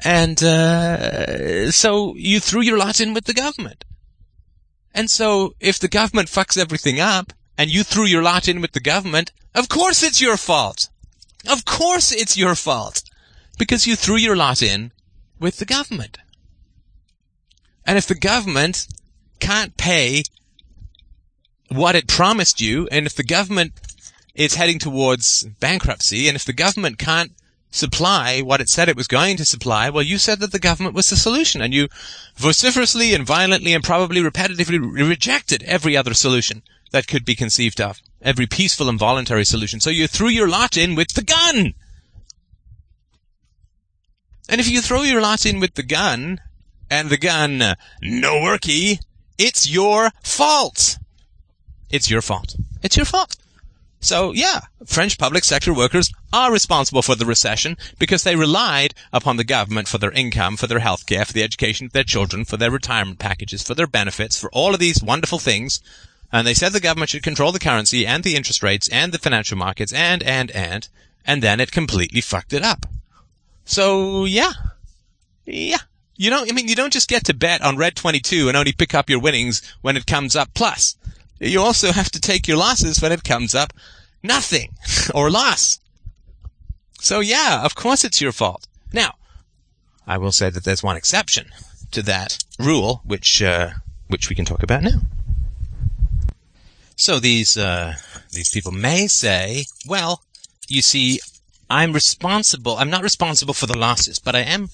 and 0.03 0.43
uh, 0.43 1.71
so 1.71 2.15
you 2.15 2.39
threw 2.39 2.61
your 2.61 2.77
lot 2.77 3.01
in 3.01 3.13
with 3.13 3.25
the 3.25 3.33
government. 3.33 3.85
And 4.93 5.09
so 5.09 5.55
if 5.59 5.79
the 5.79 5.87
government 5.87 6.29
fucks 6.29 6.57
everything 6.57 6.99
up, 6.99 7.33
and 7.59 7.69
you 7.69 7.83
threw 7.83 8.05
your 8.05 8.23
lot 8.23 8.47
in 8.47 8.61
with 8.61 8.71
the 8.71 8.79
government, 8.79 9.33
of 9.53 9.67
course 9.67 10.01
it's 10.01 10.21
your 10.21 10.37
fault. 10.37 10.89
Of 11.45 11.65
course 11.65 12.13
it's 12.13 12.37
your 12.37 12.55
fault. 12.55 13.03
Because 13.57 13.85
you 13.85 13.97
threw 13.97 14.15
your 14.15 14.37
lot 14.37 14.61
in 14.61 14.93
with 15.41 15.57
the 15.57 15.65
government. 15.65 16.17
And 17.85 17.97
if 17.97 18.07
the 18.07 18.15
government 18.15 18.87
can't 19.41 19.75
pay 19.75 20.23
what 21.67 21.97
it 21.97 22.07
promised 22.07 22.61
you, 22.61 22.87
and 22.93 23.05
if 23.05 23.13
the 23.13 23.25
government 23.25 23.73
is 24.35 24.55
heading 24.55 24.79
towards 24.79 25.43
bankruptcy, 25.59 26.29
and 26.29 26.37
if 26.37 26.45
the 26.45 26.53
government 26.53 26.97
can't 26.97 27.33
supply 27.71 28.41
what 28.41 28.61
it 28.61 28.69
said 28.69 28.89
it 28.89 28.95
was 28.95 29.07
going 29.07 29.37
to 29.37 29.45
supply, 29.45 29.89
well, 29.89 30.03
you 30.03 30.17
said 30.17 30.39
that 30.39 30.51
the 30.51 30.59
government 30.59 30.95
was 30.95 31.09
the 31.09 31.15
solution, 31.15 31.61
and 31.61 31.73
you 31.73 31.87
vociferously 32.35 33.13
and 33.13 33.25
violently 33.25 33.73
and 33.73 33.83
probably 33.83 34.21
repetitively 34.21 34.79
re- 34.79 35.03
rejected 35.03 35.63
every 35.63 35.95
other 35.95 36.13
solution 36.13 36.63
that 36.91 37.07
could 37.07 37.25
be 37.25 37.35
conceived 37.35 37.79
of, 37.79 38.01
every 38.21 38.47
peaceful 38.47 38.89
and 38.89 38.97
voluntary 38.97 39.45
solution. 39.45 39.79
So 39.79 39.89
you 39.89 40.07
threw 40.07 40.29
your 40.29 40.49
lot 40.49 40.77
in 40.77 40.95
with 40.95 41.13
the 41.13 41.23
gun. 41.23 41.73
And 44.49 44.59
if 44.59 44.67
you 44.67 44.81
throw 44.81 45.03
your 45.03 45.21
lot 45.21 45.45
in 45.45 45.59
with 45.59 45.75
the 45.75 45.83
gun, 45.83 46.39
and 46.89 47.09
the 47.09 47.17
gun 47.17 47.59
no 48.01 48.35
worky, 48.35 48.99
it's 49.37 49.69
your 49.69 50.09
fault. 50.23 50.97
It's 51.89 52.09
your 52.09 52.21
fault. 52.21 52.55
It's 52.81 52.97
your 52.97 53.05
fault. 53.05 53.35
So 53.99 54.31
yeah, 54.31 54.61
French 54.85 55.17
public 55.17 55.43
sector 55.43 55.73
workers 55.73 56.13
are 56.31 56.51
responsible 56.51 57.01
for 57.01 57.15
the 57.15 57.25
recession 57.25 57.77
because 57.97 58.23
they 58.23 58.35
relied 58.35 58.93
upon 59.11 59.37
the 59.37 59.43
government 59.43 59.87
for 59.87 59.97
their 59.97 60.11
income, 60.11 60.55
for 60.55 60.67
their 60.67 60.79
health 60.79 61.05
care, 61.05 61.25
for 61.25 61.33
the 61.33 61.43
education 61.43 61.87
of 61.87 61.91
their 61.91 62.05
children, 62.05 62.45
for 62.45 62.55
their 62.55 62.71
retirement 62.71 63.19
packages, 63.19 63.61
for 63.61 63.75
their 63.75 63.87
benefits, 63.87 64.39
for 64.39 64.49
all 64.51 64.73
of 64.73 64.79
these 64.79 65.03
wonderful 65.03 65.39
things. 65.39 65.81
And 66.31 66.47
they 66.47 66.53
said 66.53 66.71
the 66.71 66.79
government 66.79 67.09
should 67.09 67.23
control 67.23 67.51
the 67.51 67.59
currency 67.59 68.05
and 68.05 68.23
the 68.23 68.35
interest 68.35 68.63
rates 68.63 68.87
and 68.89 69.11
the 69.11 69.17
financial 69.17 69.57
markets 69.57 69.91
and, 69.91 70.23
and, 70.23 70.51
and, 70.51 70.87
and 71.25 71.43
then 71.43 71.59
it 71.59 71.71
completely 71.71 72.21
fucked 72.21 72.53
it 72.53 72.63
up. 72.63 72.85
So 73.65 74.25
yeah. 74.25 74.53
Yeah. 75.45 75.79
You 76.15 76.29
don't, 76.29 76.49
I 76.49 76.53
mean, 76.53 76.67
you 76.67 76.75
don't 76.75 76.93
just 76.93 77.09
get 77.09 77.25
to 77.25 77.33
bet 77.33 77.61
on 77.61 77.77
Red 77.77 77.95
22 77.95 78.47
and 78.47 78.57
only 78.57 78.73
pick 78.73 78.93
up 78.93 79.09
your 79.09 79.19
winnings 79.19 79.61
when 79.81 79.97
it 79.97 80.05
comes 80.05 80.35
up 80.35 80.53
plus 80.53 80.95
you 81.39 81.61
also 81.61 81.91
have 81.91 82.09
to 82.11 82.19
take 82.19 82.47
your 82.47 82.57
losses 82.57 83.01
when 83.01 83.11
it 83.11 83.23
comes 83.23 83.55
up 83.55 83.73
nothing 84.23 84.73
or 85.13 85.29
loss. 85.29 85.79
So 86.99 87.19
yeah, 87.19 87.63
of 87.63 87.75
course 87.75 88.03
it's 88.03 88.21
your 88.21 88.31
fault. 88.31 88.67
Now, 88.93 89.15
I 90.05 90.17
will 90.17 90.31
say 90.31 90.49
that 90.49 90.63
there's 90.63 90.83
one 90.83 90.97
exception 90.97 91.47
to 91.91 92.01
that 92.03 92.43
rule, 92.59 93.01
which 93.05 93.41
uh, 93.41 93.71
which 94.07 94.29
we 94.29 94.35
can 94.35 94.45
talk 94.45 94.63
about 94.63 94.83
now. 94.83 95.01
So 96.95 97.19
these 97.19 97.57
uh, 97.57 97.95
these 98.31 98.49
people 98.49 98.71
may 98.71 99.07
say, 99.07 99.65
well, 99.87 100.23
you 100.67 100.81
see, 100.81 101.19
I'm 101.69 101.93
responsible. 101.93 102.77
I'm 102.77 102.89
not 102.89 103.03
responsible 103.03 103.53
for 103.53 103.67
the 103.67 103.77
losses, 103.77 104.19
but 104.19 104.35
I 104.35 104.41
am 104.41 104.69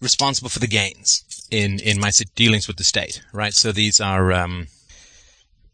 responsible 0.00 0.50
for 0.50 0.60
the 0.60 0.68
gains 0.68 1.24
in 1.50 1.80
in 1.80 1.98
my 1.98 2.10
dealings 2.34 2.68
with 2.68 2.76
the 2.76 2.84
state. 2.84 3.22
Right. 3.32 3.54
So 3.54 3.72
these 3.72 4.00
are 4.00 4.32
um, 4.32 4.68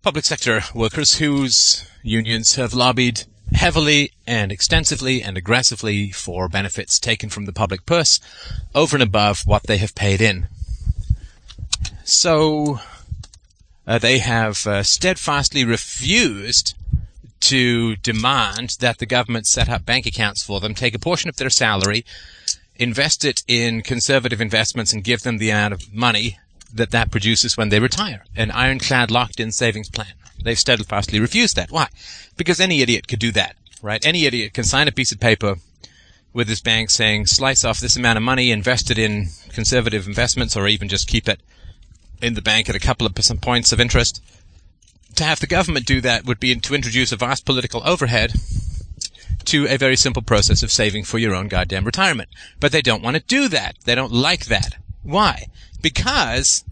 public 0.03 0.25
sector 0.25 0.63
workers 0.75 1.19
whose 1.19 1.87
unions 2.03 2.55
have 2.55 2.73
lobbied 2.73 3.25
heavily 3.53 4.13
and 4.27 4.51
extensively 4.51 5.23
and 5.23 5.37
aggressively 5.37 6.11
for 6.11 6.49
benefits 6.49 6.99
taken 6.99 7.29
from 7.29 7.45
the 7.45 7.53
public 7.53 7.85
purse 7.85 8.19
over 8.75 8.97
and 8.97 9.03
above 9.03 9.43
what 9.47 9.65
they 9.65 9.77
have 9.77 9.95
paid 9.95 10.21
in. 10.21 10.47
So 12.05 12.81
uh, 13.87 13.99
they 13.99 14.19
have 14.19 14.67
uh, 14.67 14.83
steadfastly 14.83 15.65
refused 15.65 16.75
to 17.41 17.97
demand 17.97 18.77
that 18.81 18.99
the 18.99 19.07
government 19.07 19.47
set 19.47 19.69
up 19.69 19.85
bank 19.85 20.07
accounts 20.07 20.43
for 20.43 20.61
them, 20.61 20.75
take 20.75 20.95
a 20.95 20.99
portion 20.99 21.29
of 21.29 21.37
their 21.37 21.51
salary, 21.51 22.05
invest 22.77 23.25
it 23.25 23.43
in 23.47 23.83
conservative 23.83 24.41
investments, 24.41 24.93
and 24.93 25.05
give 25.05 25.23
them 25.23 25.39
the 25.39 25.51
amount 25.51 25.75
of 25.75 25.93
money 25.93 26.39
that 26.73 26.91
that 26.91 27.11
produces 27.11 27.57
when 27.57 27.69
they 27.69 27.81
retire. 27.81 28.25
An 28.37 28.51
ironclad 28.51 29.11
locked-in 29.11 29.53
savings 29.53 29.89
plan. 29.89 30.13
They've 30.43 30.59
steadfastly 30.59 31.21
refused 31.21 31.57
that. 31.57 31.71
Why? 31.71 31.89
Because 32.37 32.61
any 32.61 32.81
idiot 32.81 33.09
could 33.09 33.19
do 33.19 33.33
that, 33.33 33.57
right? 33.83 34.05
Any 34.05 34.25
idiot 34.25 34.55
can 34.55 34.65
sign 34.65 34.89
a 34.89 34.93
piece 34.93 35.13
of 35.13 35.21
paper 35.21 35.57
with 36.33 36.49
his 36.49 36.61
bank 36.61 36.91
saying, 36.91 37.27
slice 37.27 37.65
off 37.65 37.81
this 37.81 37.97
amount 37.97 38.17
of 38.17 38.23
money, 38.23 38.51
invest 38.51 38.91
it 38.91 38.99
in 38.99 39.29
conservative 39.51 40.07
investments, 40.07 40.57
or 40.57 40.69
even 40.69 40.89
just 40.89 41.09
keep 41.09 41.29
it 41.29 41.41
in 42.23 42.35
the 42.35 42.43
bank 42.43 42.69
at 42.69 42.77
a 42.77 42.81
couple 42.81 43.07
of 43.07 43.15
percent 43.15 43.41
points 43.41 43.73
of 43.73 43.81
interest. 43.81 44.23
To 45.17 45.25
have 45.25 45.41
the 45.41 45.47
government 45.47 45.87
do 45.87 46.01
that 46.03 46.25
would 46.25 46.39
be 46.39 46.55
to 46.55 46.75
introduce 46.75 47.13
a 47.13 47.17
vast 47.17 47.45
political 47.45 47.83
overhead 47.85 48.35
to 49.47 49.67
a 49.69 49.77
very 49.77 49.97
simple 49.97 50.23
process 50.23 50.63
of 50.63 50.71
saving 50.71 51.05
for 51.05 51.19
your 51.19 51.35
own 51.35 51.49
goddamn 51.49 51.85
retirement. 51.85 52.29
But 52.61 52.73
they 52.73 52.83
don't 52.83 53.03
want 53.03 53.17
to 53.17 53.23
do 53.23 53.49
that. 53.49 53.77
They 53.85 53.95
don't 53.95 54.13
like 54.13 54.47
that. 54.47 54.77
Why? 55.03 55.47
Because 55.81 56.65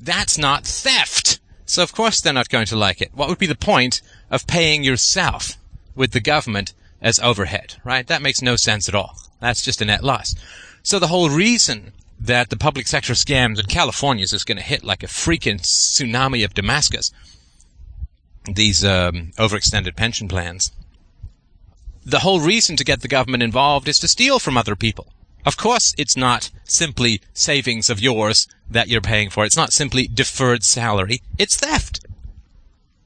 that's 0.00 0.38
not 0.38 0.64
theft. 0.64 1.40
So 1.66 1.82
of 1.82 1.94
course 1.94 2.20
they're 2.20 2.32
not 2.32 2.48
going 2.48 2.66
to 2.66 2.76
like 2.76 3.00
it. 3.00 3.10
What 3.14 3.28
would 3.28 3.38
be 3.38 3.46
the 3.46 3.54
point 3.54 4.00
of 4.30 4.46
paying 4.46 4.84
yourself 4.84 5.56
with 5.94 6.12
the 6.12 6.20
government 6.20 6.74
as 7.00 7.18
overhead, 7.20 7.76
right? 7.84 8.06
That 8.06 8.22
makes 8.22 8.42
no 8.42 8.56
sense 8.56 8.88
at 8.88 8.94
all. 8.94 9.16
That's 9.40 9.62
just 9.62 9.82
a 9.82 9.84
net 9.84 10.02
loss. 10.02 10.34
So 10.82 10.98
the 10.98 11.08
whole 11.08 11.30
reason 11.30 11.92
that 12.18 12.50
the 12.50 12.56
public 12.56 12.86
sector 12.86 13.12
scams 13.12 13.60
in 13.60 13.66
California 13.66 14.24
is 14.24 14.30
just 14.30 14.46
going 14.46 14.56
to 14.56 14.64
hit 14.64 14.84
like 14.84 15.02
a 15.02 15.06
freaking 15.06 15.60
tsunami 15.60 16.44
of 16.44 16.54
Damascus. 16.54 17.12
These 18.46 18.84
um, 18.84 19.32
overextended 19.36 19.96
pension 19.96 20.28
plans. 20.28 20.72
The 22.04 22.20
whole 22.20 22.40
reason 22.40 22.76
to 22.76 22.84
get 22.84 23.00
the 23.00 23.08
government 23.08 23.42
involved 23.42 23.88
is 23.88 23.98
to 24.00 24.08
steal 24.08 24.38
from 24.38 24.56
other 24.56 24.76
people. 24.76 25.12
Of 25.44 25.56
course, 25.56 25.94
it's 25.98 26.16
not 26.16 26.50
simply 26.64 27.20
savings 27.34 27.90
of 27.90 28.00
yours 28.00 28.48
that 28.70 28.88
you're 28.88 29.00
paying 29.00 29.30
for. 29.30 29.44
It's 29.44 29.56
not 29.56 29.72
simply 29.72 30.08
deferred 30.08 30.64
salary. 30.64 31.20
It's 31.38 31.56
theft. 31.56 32.00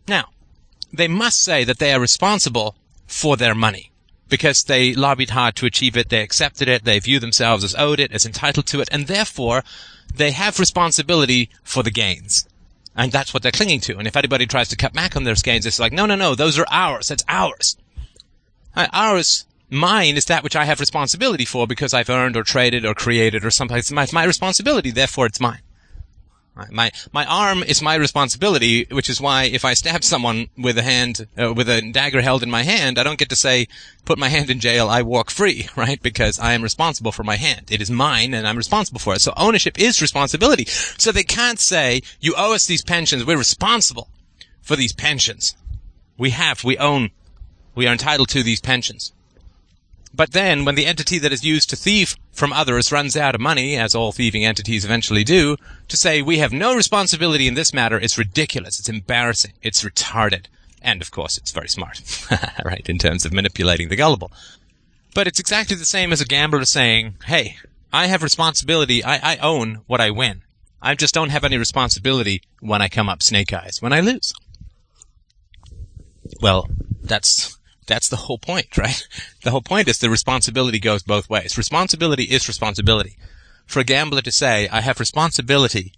Now, 0.07 0.27
they 0.93 1.09
must 1.09 1.41
say 1.41 1.65
that 1.65 1.79
they 1.79 1.93
are 1.93 2.01
responsible 2.01 2.77
for 3.07 3.37
their 3.37 3.55
money 3.55 3.91
because 4.29 4.65
they 4.65 4.95
lobbied 4.95 5.31
hard 5.31 5.57
to 5.57 5.67
achieve 5.67 5.97
it, 5.97 6.11
they 6.11 6.21
accepted 6.21 6.69
it, 6.69 6.85
they 6.85 6.99
view 6.99 7.19
themselves 7.19 7.65
as 7.65 7.75
owed 7.77 7.99
it, 7.99 8.13
as 8.13 8.27
entitled 8.27 8.67
to 8.67 8.81
it, 8.81 8.89
and 8.93 9.07
therefore 9.07 9.65
they 10.15 10.33
have 10.33 10.59
responsibility 10.59 11.51
for 11.63 11.83
the 11.83 11.91
gains. 11.91 12.47
And 12.95 13.13
that's 13.13 13.33
what 13.33 13.43
they're 13.43 13.53
clinging 13.53 13.81
to. 13.83 13.97
And 13.97 14.07
if 14.07 14.17
anybody 14.17 14.47
tries 14.47 14.69
to 14.69 14.77
cut 14.77 14.93
back 14.93 15.17
on 15.17 15.25
their 15.25 15.35
gains, 15.37 15.67
it's 15.67 15.79
like, 15.79 15.93
no, 15.93 16.05
no, 16.05 16.17
no, 16.17 16.35
those 16.35 16.59
are 16.59 16.67
ours. 16.71 17.09
That's 17.09 17.25
ours. 17.29 17.77
Uh, 18.75 18.89
ours, 18.93 19.47
mine 19.71 20.17
is 20.17 20.27
that 20.27 20.43
which 20.43 20.57
I 20.57 20.65
have 20.65 20.81
responsibility 20.81 21.45
for 21.45 21.67
because 21.67 21.95
I've 21.95 22.11
earned 22.11 22.37
or 22.37 22.43
traded 22.43 22.85
or 22.85 22.95
created 22.95 23.45
or 23.45 23.51
something. 23.51 23.77
It's 23.77 23.91
my, 23.91 24.05
it's 24.05 24.13
my 24.13 24.25
responsibility, 24.25 24.91
therefore 24.91 25.27
it's 25.27 25.41
mine. 25.41 25.61
My 26.71 26.91
my 27.13 27.25
arm 27.25 27.63
is 27.63 27.81
my 27.81 27.95
responsibility, 27.95 28.87
which 28.91 29.09
is 29.09 29.21
why 29.21 29.45
if 29.45 29.65
I 29.65 29.75
stab 29.75 30.03
someone 30.03 30.49
with 30.57 30.77
a 30.77 30.83
hand 30.83 31.29
uh, 31.41 31.53
with 31.55 31.69
a 31.69 31.81
dagger 31.93 32.21
held 32.21 32.43
in 32.43 32.51
my 32.51 32.65
hand, 32.65 32.99
I 32.99 33.05
don't 33.05 33.19
get 33.19 33.29
to 33.29 33.37
say, 33.37 33.69
"Put 34.05 34.19
my 34.19 34.29
hand 34.29 34.51
in 34.51 34.59
jail, 34.59 34.89
I 34.89 35.03
walk 35.03 35.31
free," 35.31 35.69
right? 35.77 36.03
Because 36.03 36.39
I 36.41 36.55
am 36.55 36.63
responsible 36.63 37.13
for 37.13 37.23
my 37.23 37.37
hand. 37.37 37.71
It 37.71 37.81
is 37.81 37.91
mine, 37.91 38.35
and 38.35 38.47
I'm 38.47 38.57
responsible 38.57 38.99
for 38.99 39.15
it. 39.15 39.21
So 39.21 39.33
ownership 39.37 39.79
is 39.79 40.03
responsibility. 40.03 40.65
So 40.65 41.13
they 41.13 41.23
can't 41.23 41.61
say, 41.61 42.03
"You 42.21 42.35
owe 42.37 42.55
us 42.55 42.67
these 42.67 42.83
pensions. 42.83 43.25
We're 43.25 43.39
responsible 43.39 44.09
for 44.61 44.75
these 44.75 44.93
pensions. 44.93 45.55
We 46.17 46.31
have, 46.31 46.65
we 46.65 46.77
own, 46.77 47.11
we 47.77 47.87
are 47.87 47.93
entitled 47.93 48.31
to 48.31 48.43
these 48.43 48.61
pensions." 48.61 49.13
But 50.19 50.33
then, 50.33 50.65
when 50.65 50.75
the 50.75 50.85
entity 50.85 51.21
that 51.21 51.33
is 51.33 51.45
used 51.45 51.71
to 51.71 51.77
thieve 51.77 52.17
from 52.33 52.53
others 52.53 52.91
runs 52.91 53.17
out 53.17 53.37
of 53.37 53.41
money, 53.41 53.77
as 53.77 53.95
all 53.95 54.11
thieving 54.11 54.45
entities 54.45 54.85
eventually 54.85 55.23
do, 55.23 55.57
to 55.87 55.97
say 55.97 56.23
we 56.23 56.39
have 56.39 56.53
no 56.53 56.75
responsibility 56.75 57.47
in 57.47 57.55
this 57.55 57.73
matter 57.73 57.97
is 57.97 58.19
ridiculous. 58.19 58.81
It's 58.81 58.89
embarrassing. 58.89 59.53
It's 59.63 59.85
retarded. 59.85 60.47
And 60.83 61.01
of 61.01 61.13
course, 61.13 61.39
it's 61.39 61.53
very 61.53 61.69
smart, 61.69 62.03
right, 62.65 62.85
in 62.89 62.99
terms 62.99 63.25
of 63.25 63.33
manipulating 63.33 63.91
the 63.91 63.97
gullible. 63.97 64.33
But 65.15 65.29
it's 65.29 65.39
exactly 65.39 65.77
the 65.77 65.85
same 65.85 66.13
as 66.13 66.21
a 66.21 66.27
gambler 66.27 66.65
saying, 66.65 67.15
hey, 67.27 67.57
I 67.93 68.09
have 68.09 68.25
responsibility. 68.25 69.05
I, 69.05 69.35
I 69.35 69.37
own 69.37 69.83
what 69.87 70.01
I 70.01 70.11
win. 70.11 70.43
I 70.83 70.97
just 70.97 71.15
don't 71.15 71.31
have 71.31 71.45
any 71.45 71.59
responsibility 71.59 72.43
when 72.59 72.83
I 72.83 72.89
come 72.89 73.09
up 73.09 73.23
snake 73.23 73.53
eyes, 73.53 73.81
when 73.81 73.93
I 73.93 74.01
lose. 74.01 74.33
Well, 76.43 76.69
that's 77.05 77.58
that's 77.89 78.09
the 78.09 78.17
whole 78.17 78.39
point, 78.39 78.77
right? 78.79 79.07
The 79.43 79.51
whole 79.51 79.63
point 79.63 79.89
is 79.89 79.99
the 79.99 80.11
responsibility 80.11 80.79
goes 80.79 81.03
both 81.03 81.29
ways. 81.29 81.59
Responsibility 81.59 82.25
is 82.25 82.47
responsibility. 82.47 83.17
For 83.67 83.81
a 83.81 83.85
gambler 83.85 84.23
to 84.23 84.33
say, 84.33 84.69
I 84.69 84.81
have 84.81 85.01
responsibility 85.01 85.93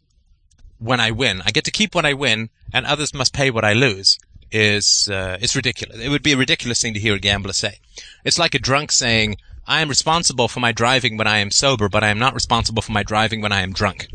when 0.78 0.98
I 0.98 1.10
win, 1.10 1.42
I 1.44 1.50
get 1.50 1.64
to 1.64 1.70
keep 1.70 1.94
what 1.94 2.06
I 2.06 2.14
win, 2.14 2.48
and 2.72 2.86
others 2.86 3.12
must 3.12 3.34
pay 3.34 3.50
what 3.50 3.66
I 3.66 3.74
lose, 3.74 4.18
is 4.50 5.08
uh, 5.12 5.36
is 5.40 5.54
ridiculous. 5.54 6.00
It 6.00 6.08
would 6.08 6.22
be 6.22 6.32
a 6.32 6.38
ridiculous 6.38 6.80
thing 6.80 6.94
to 6.94 7.00
hear 7.00 7.14
a 7.14 7.20
gambler 7.20 7.52
say. 7.52 7.78
It's 8.24 8.38
like 8.38 8.54
a 8.54 8.58
drunk 8.58 8.90
saying, 8.90 9.36
I 9.66 9.82
am 9.82 9.88
responsible 9.88 10.48
for 10.48 10.60
my 10.60 10.72
driving 10.72 11.16
when 11.16 11.26
I 11.26 11.38
am 11.38 11.50
sober, 11.50 11.88
but 11.88 12.02
I 12.02 12.08
am 12.08 12.18
not 12.18 12.34
responsible 12.34 12.82
for 12.82 12.92
my 12.92 13.02
driving 13.02 13.40
when 13.40 13.52
I 13.52 13.60
am 13.60 13.72
drunk. 13.72 14.08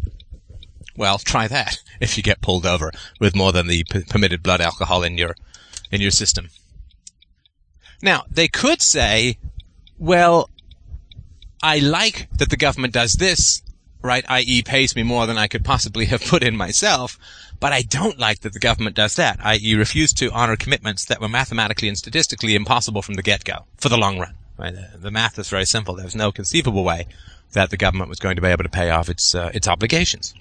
Well, 0.98 1.20
try 1.20 1.48
that 1.48 1.78
if 2.02 2.18
you 2.18 2.24
get 2.24 2.42
pulled 2.42 2.66
over 2.66 2.92
with 3.20 3.36
more 3.36 3.52
than 3.52 3.68
the 3.68 3.84
p- 3.84 4.04
permitted 4.04 4.42
blood 4.42 4.60
alcohol 4.60 5.04
in 5.04 5.18
your 5.18 5.36
in 5.92 6.02
your 6.02 6.12
system. 6.12 6.50
Now, 8.02 8.24
they 8.30 8.48
could 8.48 8.82
say, 8.82 9.38
well, 9.98 10.50
I 11.62 11.80
like 11.80 12.28
that 12.38 12.50
the 12.50 12.58
government 12.58 12.94
does 12.94 13.14
this, 13.14 13.62
right, 14.02 14.26
i.e. 14.30 14.62
pays 14.64 14.96
me 14.96 15.04
more 15.04 15.26
than 15.26 15.38
I 15.38 15.48
could 15.48 15.66
possibly 15.66 16.06
have 16.14 16.22
put 16.22 16.44
in 16.44 16.56
myself, 16.56 17.18
but 17.60 17.74
I 17.74 17.82
don't 17.82 18.20
like 18.20 18.42
that 18.42 18.54
the 18.54 18.60
government 18.60 18.96
does 18.96 19.16
that, 19.16 19.40
i.e. 19.44 19.76
refuse 19.76 20.14
to 20.14 20.32
honor 20.32 20.56
commitments 20.56 21.06
that 21.06 21.22
were 21.22 21.30
mathematically 21.30 21.88
and 21.88 21.98
statistically 21.98 22.56
impossible 22.56 23.02
from 23.02 23.16
the 23.16 23.24
get-go, 23.24 23.66
for 23.78 23.90
the 23.90 23.98
long 23.98 24.20
run. 24.20 24.36
Right? 24.58 24.76
The, 24.96 25.12
math 25.12 25.38
is 25.38 25.50
very 25.50 25.66
simple. 25.66 25.96
There's 25.96 26.16
no 26.16 26.32
conceivable 26.32 26.84
way 26.84 27.08
that 27.52 27.72
the 27.72 27.78
government 27.78 28.10
was 28.10 28.20
going 28.20 28.36
to 28.36 28.42
be 28.42 28.48
able 28.48 28.64
to 28.64 28.70
pay 28.70 28.90
off 28.90 29.10
its, 29.10 29.36
uh, 29.36 29.52
its 29.54 29.68
obligations. 29.68 30.34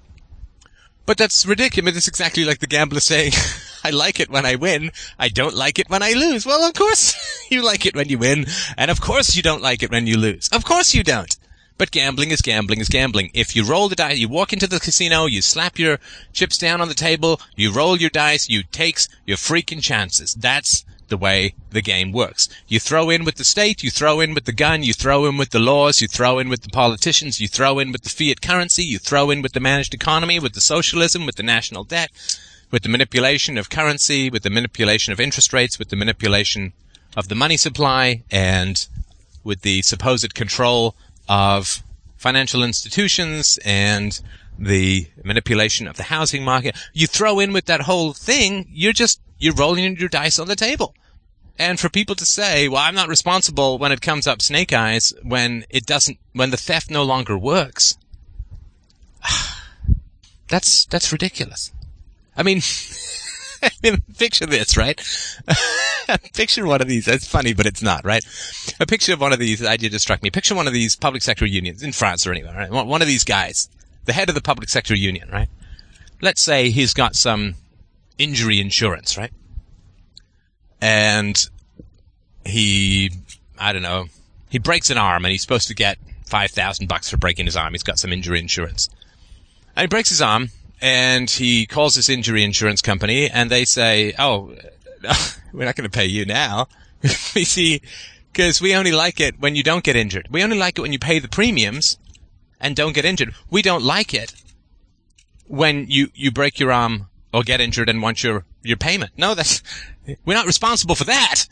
But 1.06 1.18
that's 1.18 1.44
ridiculous. 1.44 1.96
It's 1.96 2.08
exactly 2.08 2.44
like 2.44 2.61
the 2.61 2.66
gambler 2.66 3.00
saying, 3.00 3.32
I 3.84 3.90
like 3.90 4.18
it 4.18 4.30
when 4.30 4.46
I 4.46 4.54
win. 4.54 4.90
I 5.18 5.28
don't 5.28 5.54
like 5.54 5.78
it 5.78 5.90
when 5.90 6.02
I 6.02 6.12
lose. 6.12 6.46
Well, 6.46 6.66
of 6.66 6.74
course 6.74 7.14
you 7.50 7.62
like 7.62 7.84
it 7.84 7.94
when 7.94 8.08
you 8.08 8.18
win. 8.18 8.46
And 8.78 8.90
of 8.90 9.00
course 9.00 9.36
you 9.36 9.42
don't 9.42 9.62
like 9.62 9.82
it 9.82 9.90
when 9.90 10.06
you 10.06 10.16
lose. 10.16 10.48
Of 10.48 10.64
course 10.64 10.94
you 10.94 11.04
don't. 11.04 11.36
But 11.76 11.90
gambling 11.90 12.30
is 12.30 12.40
gambling 12.40 12.80
is 12.80 12.88
gambling. 12.88 13.30
If 13.34 13.54
you 13.54 13.64
roll 13.64 13.88
the 13.88 13.96
dice, 13.96 14.18
you 14.18 14.28
walk 14.28 14.52
into 14.52 14.66
the 14.66 14.80
casino, 14.80 15.26
you 15.26 15.42
slap 15.42 15.78
your 15.78 15.98
chips 16.32 16.56
down 16.56 16.80
on 16.80 16.88
the 16.88 16.94
table, 16.94 17.40
you 17.56 17.72
roll 17.72 17.96
your 17.96 18.10
dice, 18.10 18.48
you 18.48 18.62
takes 18.62 19.08
your 19.26 19.36
freaking 19.36 19.82
chances. 19.82 20.34
That's 20.34 20.84
the 21.08 21.16
way 21.16 21.54
the 21.70 21.82
game 21.82 22.12
works. 22.12 22.48
You 22.68 22.80
throw 22.80 23.10
in 23.10 23.24
with 23.24 23.34
the 23.34 23.44
state, 23.44 23.82
you 23.82 23.90
throw 23.90 24.20
in 24.20 24.34
with 24.34 24.44
the 24.44 24.52
gun, 24.52 24.82
you 24.82 24.92
throw 24.92 25.26
in 25.26 25.36
with 25.36 25.50
the 25.50 25.58
laws, 25.58 26.00
you 26.00 26.08
throw 26.08 26.38
in 26.38 26.48
with 26.48 26.62
the 26.62 26.70
politicians, 26.70 27.40
you 27.40 27.48
throw 27.48 27.78
in 27.78 27.92
with 27.92 28.02
the 28.02 28.08
fiat 28.08 28.40
currency, 28.40 28.84
you 28.84 28.98
throw 28.98 29.30
in 29.30 29.42
with 29.42 29.52
the 29.52 29.60
managed 29.60 29.94
economy, 29.94 30.38
with 30.38 30.54
the 30.54 30.60
socialism, 30.60 31.26
with 31.26 31.36
the 31.36 31.42
national 31.42 31.84
debt, 31.84 32.10
with 32.71 32.83
the 32.83 32.88
manipulation 32.88 33.59
of 33.59 33.71
currency, 33.71 34.30
with 34.30 34.42
the 34.42 34.50
manipulation 34.50 35.12
of 35.12 35.21
interest 35.21 35.52
rates, 35.52 35.78
with 35.78 35.88
the 35.88 35.97
manipulation 35.97 36.73
of 37.16 37.28
the 37.28 37.35
money 37.35 37.56
supply, 37.56 38.23
and 38.30 38.87
with 39.42 39.62
the 39.62 39.83
supposed 39.83 40.35
control 40.35 40.94
of 41.28 41.83
financial 42.16 42.62
institutions 42.62 43.59
and 43.64 44.21
the 44.59 45.06
manipulation 45.23 45.87
of 45.87 45.97
the 45.97 46.04
housing 46.04 46.44
market. 46.44 46.76
You 46.92 47.06
throw 47.06 47.38
in 47.40 47.52
with 47.52 47.66
that 47.66 47.83
whole 47.83 48.12
thing, 48.12 48.68
you're 48.71 48.92
just 48.92 49.21
you're 49.38 49.54
rolling 49.54 49.97
your 49.97 50.09
dice 50.09 50.38
on 50.38 50.49
the 50.49 50.56
table. 50.56 50.94
And 51.59 51.78
for 51.78 51.88
people 51.88 52.16
to 52.16 52.25
say, 52.25 52.68
well, 52.68 52.83
I'm 52.83 52.94
not 52.94 53.09
responsible 53.09 53.78
when 53.78 53.92
it 53.92 54.00
comes 54.00 54.26
up 54.26 54.42
snake 54.42 54.73
eyes, 54.73 55.12
when 55.23 55.64
it 55.71 55.87
doesn't, 55.87 56.18
when 56.33 56.50
the 56.50 56.56
theft 56.56 56.90
no 56.90 57.04
longer 57.04 57.38
works, 57.38 57.97
That's 60.49 60.85
that's 60.85 61.11
ridiculous. 61.11 61.73
I 62.36 62.42
mean, 62.42 62.60
picture 64.18 64.46
this, 64.46 64.76
right? 64.76 65.00
picture 66.34 66.66
one 66.66 66.80
of 66.80 66.88
these. 66.88 67.08
It's 67.08 67.26
funny, 67.26 67.54
but 67.54 67.66
it's 67.66 67.82
not, 67.82 68.04
right? 68.04 68.24
A 68.80 68.86
picture 68.86 69.12
of 69.12 69.20
one 69.20 69.32
of 69.32 69.38
these 69.38 69.64
idea 69.64 69.90
just 69.90 70.04
struck 70.04 70.22
me. 70.22 70.30
Picture 70.30 70.54
one 70.54 70.66
of 70.66 70.72
these 70.72 70.96
public 70.96 71.22
sector 71.22 71.46
unions 71.46 71.82
in 71.82 71.92
France 71.92 72.26
or 72.26 72.32
anywhere, 72.32 72.54
right? 72.54 72.70
One 72.70 73.02
of 73.02 73.08
these 73.08 73.24
guys, 73.24 73.68
the 74.04 74.12
head 74.12 74.28
of 74.28 74.34
the 74.34 74.42
public 74.42 74.68
sector 74.68 74.94
union, 74.94 75.28
right? 75.30 75.48
Let's 76.20 76.42
say 76.42 76.70
he's 76.70 76.94
got 76.94 77.16
some 77.16 77.54
injury 78.18 78.60
insurance, 78.60 79.16
right? 79.16 79.32
And 80.80 81.48
he, 82.44 83.10
I 83.58 83.72
don't 83.72 83.82
know, 83.82 84.06
he 84.50 84.58
breaks 84.58 84.90
an 84.90 84.98
arm 84.98 85.24
and 85.24 85.32
he's 85.32 85.42
supposed 85.42 85.68
to 85.68 85.74
get 85.74 85.98
5,000 86.26 86.88
bucks 86.88 87.10
for 87.10 87.16
breaking 87.16 87.46
his 87.46 87.56
arm. 87.56 87.72
He's 87.72 87.82
got 87.82 87.98
some 87.98 88.12
injury 88.12 88.38
insurance. 88.38 88.88
And 89.76 89.84
he 89.84 89.88
breaks 89.88 90.10
his 90.10 90.22
arm 90.22 90.50
and 90.84 91.30
he 91.30 91.64
calls 91.64 91.94
his 91.94 92.10
injury 92.10 92.44
insurance 92.44 92.82
company 92.82 93.30
and 93.30 93.48
they 93.48 93.64
say, 93.64 94.12
oh, 94.18 94.54
we're 95.54 95.64
not 95.64 95.76
going 95.76 95.88
to 95.88 95.98
pay 95.98 96.04
you 96.04 96.26
now. 96.26 96.68
see, 97.04 97.80
because 98.30 98.60
we 98.60 98.74
only 98.74 98.92
like 98.92 99.18
it 99.18 99.40
when 99.40 99.56
you 99.56 99.62
don't 99.62 99.82
get 99.82 99.96
injured. 99.96 100.28
We 100.30 100.44
only 100.44 100.58
like 100.58 100.76
it 100.76 100.82
when 100.82 100.92
you 100.92 100.98
pay 100.98 101.20
the 101.20 101.28
premiums 101.28 101.96
and 102.60 102.76
don't 102.76 102.94
get 102.94 103.06
injured. 103.06 103.34
We 103.50 103.62
don't 103.62 103.82
like 103.82 104.12
it 104.12 104.34
when 105.46 105.86
you, 105.88 106.10
you 106.14 106.30
break 106.30 106.60
your 106.60 106.70
arm 106.70 107.08
or 107.32 107.42
get 107.44 107.62
injured 107.62 107.88
and 107.88 108.02
want 108.02 108.22
your, 108.22 108.44
your 108.62 108.76
payment. 108.76 109.12
No, 109.16 109.34
that's, 109.34 109.62
we're 110.26 110.34
not 110.34 110.44
responsible 110.44 110.96
for 110.96 111.04
that. 111.04 111.46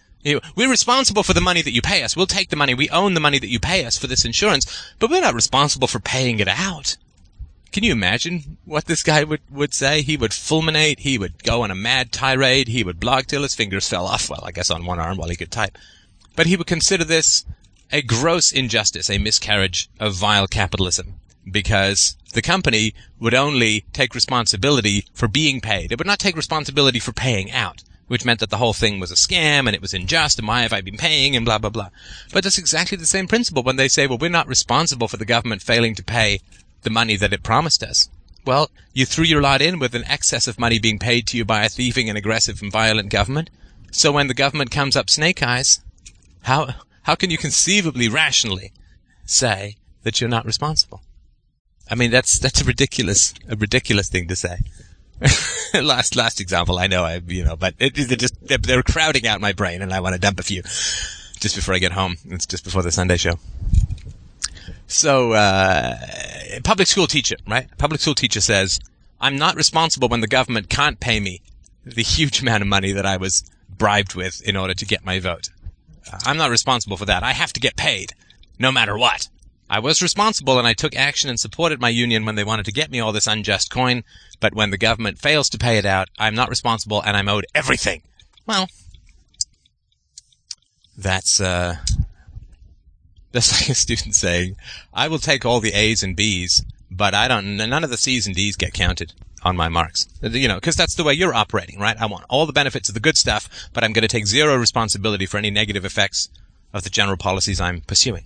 We're 0.54 0.70
responsible 0.70 1.22
for 1.22 1.32
the 1.32 1.40
money 1.40 1.62
that 1.62 1.72
you 1.72 1.80
pay 1.80 2.02
us. 2.02 2.14
We'll 2.14 2.26
take 2.26 2.50
the 2.50 2.56
money. 2.56 2.74
We 2.74 2.90
own 2.90 3.14
the 3.14 3.20
money 3.20 3.38
that 3.38 3.48
you 3.48 3.60
pay 3.60 3.86
us 3.86 3.96
for 3.96 4.08
this 4.08 4.26
insurance, 4.26 4.94
but 4.98 5.10
we're 5.10 5.22
not 5.22 5.34
responsible 5.34 5.88
for 5.88 6.00
paying 6.00 6.38
it 6.38 6.48
out. 6.48 6.98
Can 7.72 7.84
you 7.84 7.92
imagine 7.92 8.58
what 8.66 8.84
this 8.84 9.02
guy 9.02 9.24
would, 9.24 9.40
would 9.50 9.72
say? 9.72 10.02
He 10.02 10.18
would 10.18 10.32
fulminate. 10.32 11.00
He 11.00 11.16
would 11.16 11.42
go 11.42 11.62
on 11.62 11.70
a 11.70 11.74
mad 11.74 12.12
tirade. 12.12 12.68
He 12.68 12.84
would 12.84 13.00
blog 13.00 13.26
till 13.26 13.42
his 13.42 13.54
fingers 13.54 13.88
fell 13.88 14.06
off. 14.06 14.28
Well, 14.28 14.44
I 14.44 14.52
guess 14.52 14.70
on 14.70 14.84
one 14.84 15.00
arm 15.00 15.16
while 15.16 15.30
he 15.30 15.36
could 15.36 15.50
type. 15.50 15.78
But 16.36 16.46
he 16.46 16.56
would 16.56 16.66
consider 16.66 17.04
this 17.04 17.46
a 17.90 18.02
gross 18.02 18.52
injustice, 18.52 19.08
a 19.08 19.18
miscarriage 19.18 19.88
of 19.98 20.14
vile 20.14 20.46
capitalism 20.46 21.14
because 21.50 22.16
the 22.34 22.42
company 22.42 22.94
would 23.18 23.34
only 23.34 23.84
take 23.92 24.14
responsibility 24.14 25.06
for 25.12 25.28
being 25.28 25.60
paid. 25.60 25.92
It 25.92 25.98
would 25.98 26.06
not 26.06 26.18
take 26.18 26.36
responsibility 26.36 26.98
for 26.98 27.12
paying 27.12 27.50
out, 27.50 27.82
which 28.06 28.24
meant 28.24 28.40
that 28.40 28.50
the 28.50 28.58
whole 28.58 28.72
thing 28.72 29.00
was 29.00 29.10
a 29.10 29.14
scam 29.14 29.66
and 29.66 29.74
it 29.74 29.82
was 29.82 29.94
unjust 29.94 30.38
and 30.38 30.46
why 30.46 30.62
have 30.62 30.72
I 30.72 30.80
been 30.80 30.96
paying 30.96 31.36
and 31.36 31.44
blah, 31.44 31.58
blah, 31.58 31.70
blah. 31.70 31.88
But 32.32 32.44
that's 32.44 32.58
exactly 32.58 32.96
the 32.96 33.06
same 33.06 33.26
principle 33.26 33.62
when 33.62 33.76
they 33.76 33.88
say, 33.88 34.06
well, 34.06 34.18
we're 34.18 34.30
not 34.30 34.48
responsible 34.48 35.08
for 35.08 35.16
the 35.16 35.24
government 35.24 35.62
failing 35.62 35.94
to 35.96 36.04
pay 36.04 36.40
the 36.82 36.90
money 36.90 37.16
that 37.16 37.32
it 37.32 37.42
promised 37.42 37.82
us. 37.82 38.08
Well, 38.44 38.70
you 38.92 39.06
threw 39.06 39.24
your 39.24 39.40
lot 39.40 39.62
in 39.62 39.78
with 39.78 39.94
an 39.94 40.04
excess 40.06 40.48
of 40.48 40.58
money 40.58 40.78
being 40.78 40.98
paid 40.98 41.26
to 41.28 41.36
you 41.36 41.44
by 41.44 41.64
a 41.64 41.68
thieving 41.68 42.08
and 42.08 42.18
aggressive 42.18 42.60
and 42.60 42.72
violent 42.72 43.08
government. 43.08 43.50
So 43.92 44.10
when 44.10 44.26
the 44.26 44.34
government 44.34 44.70
comes 44.70 44.96
up 44.96 45.08
snake 45.08 45.42
eyes, 45.42 45.80
how, 46.42 46.74
how 47.02 47.14
can 47.14 47.30
you 47.30 47.38
conceivably 47.38 48.08
rationally 48.08 48.72
say 49.24 49.76
that 50.02 50.20
you're 50.20 50.30
not 50.30 50.46
responsible? 50.46 51.02
I 51.90 51.94
mean, 51.94 52.10
that's 52.10 52.38
that's 52.38 52.62
a 52.62 52.64
ridiculous 52.64 53.34
a 53.48 53.56
ridiculous 53.56 54.08
thing 54.08 54.28
to 54.28 54.36
say. 54.36 54.58
last 55.74 56.16
last 56.16 56.40
example, 56.40 56.78
I 56.78 56.86
know 56.86 57.04
I 57.04 57.20
you 57.26 57.44
know, 57.44 57.56
but 57.56 57.74
it, 57.78 57.98
it 57.98 58.18
just 58.18 58.34
they're, 58.46 58.58
they're 58.58 58.82
crowding 58.82 59.26
out 59.26 59.40
my 59.40 59.52
brain, 59.52 59.82
and 59.82 59.92
I 59.92 60.00
want 60.00 60.14
to 60.14 60.20
dump 60.20 60.40
a 60.40 60.42
few 60.42 60.62
just 60.62 61.54
before 61.54 61.74
I 61.74 61.78
get 61.78 61.92
home. 61.92 62.16
It's 62.26 62.46
just 62.46 62.64
before 62.64 62.82
the 62.82 62.92
Sunday 62.92 63.16
show. 63.16 63.38
So, 64.92 65.32
uh, 65.32 65.96
public 66.64 66.86
school 66.86 67.06
teacher, 67.06 67.36
right? 67.48 67.66
Public 67.78 68.02
school 68.02 68.14
teacher 68.14 68.42
says, 68.42 68.78
"I'm 69.22 69.38
not 69.38 69.56
responsible 69.56 70.08
when 70.08 70.20
the 70.20 70.26
government 70.26 70.68
can't 70.68 71.00
pay 71.00 71.18
me 71.18 71.40
the 71.82 72.02
huge 72.02 72.42
amount 72.42 72.60
of 72.60 72.68
money 72.68 72.92
that 72.92 73.06
I 73.06 73.16
was 73.16 73.42
bribed 73.70 74.14
with 74.14 74.42
in 74.42 74.54
order 74.54 74.74
to 74.74 74.84
get 74.84 75.04
my 75.04 75.18
vote. 75.18 75.48
I'm 76.24 76.36
not 76.36 76.50
responsible 76.50 76.98
for 76.98 77.06
that. 77.06 77.22
I 77.22 77.32
have 77.32 77.54
to 77.54 77.60
get 77.60 77.74
paid, 77.76 78.12
no 78.58 78.70
matter 78.70 78.96
what." 78.96 79.28
I 79.70 79.78
was 79.78 80.02
responsible 80.02 80.58
and 80.58 80.68
I 80.68 80.74
took 80.74 80.94
action 80.94 81.30
and 81.30 81.40
supported 81.40 81.80
my 81.80 81.88
union 81.88 82.26
when 82.26 82.34
they 82.34 82.44
wanted 82.44 82.66
to 82.66 82.72
get 82.72 82.90
me 82.90 83.00
all 83.00 83.12
this 83.12 83.26
unjust 83.26 83.70
coin, 83.70 84.04
but 84.38 84.52
when 84.52 84.68
the 84.68 84.76
government 84.76 85.18
fails 85.18 85.48
to 85.48 85.58
pay 85.58 85.78
it 85.78 85.86
out, 85.86 86.10
I'm 86.18 86.34
not 86.34 86.50
responsible 86.50 87.00
and 87.00 87.16
I'm 87.16 87.30
owed 87.30 87.46
everything. 87.54 88.02
Well, 88.46 88.68
that's, 90.98 91.40
uh, 91.40 91.76
that's 93.32 93.60
like 93.60 93.70
a 93.70 93.74
student 93.74 94.14
saying, 94.14 94.56
I 94.92 95.08
will 95.08 95.18
take 95.18 95.44
all 95.44 95.60
the 95.60 95.72
A's 95.72 96.02
and 96.02 96.16
B's, 96.16 96.64
but 96.90 97.14
I 97.14 97.28
don't, 97.28 97.56
none 97.56 97.84
of 97.84 97.90
the 97.90 97.96
C's 97.96 98.26
and 98.26 98.36
D's 98.36 98.56
get 98.56 98.72
counted 98.72 99.14
on 99.42 99.56
my 99.56 99.68
marks. 99.68 100.06
You 100.22 100.48
know, 100.48 100.56
because 100.56 100.76
that's 100.76 100.94
the 100.94 101.04
way 101.04 101.14
you're 101.14 101.34
operating, 101.34 101.78
right? 101.78 101.96
I 102.00 102.06
want 102.06 102.24
all 102.28 102.46
the 102.46 102.52
benefits 102.52 102.88
of 102.88 102.94
the 102.94 103.00
good 103.00 103.16
stuff, 103.16 103.48
but 103.72 103.82
I'm 103.82 103.92
going 103.92 104.02
to 104.02 104.08
take 104.08 104.26
zero 104.26 104.56
responsibility 104.56 105.26
for 105.26 105.38
any 105.38 105.50
negative 105.50 105.84
effects 105.84 106.28
of 106.72 106.84
the 106.84 106.90
general 106.90 107.16
policies 107.16 107.60
I'm 107.60 107.80
pursuing 107.80 108.24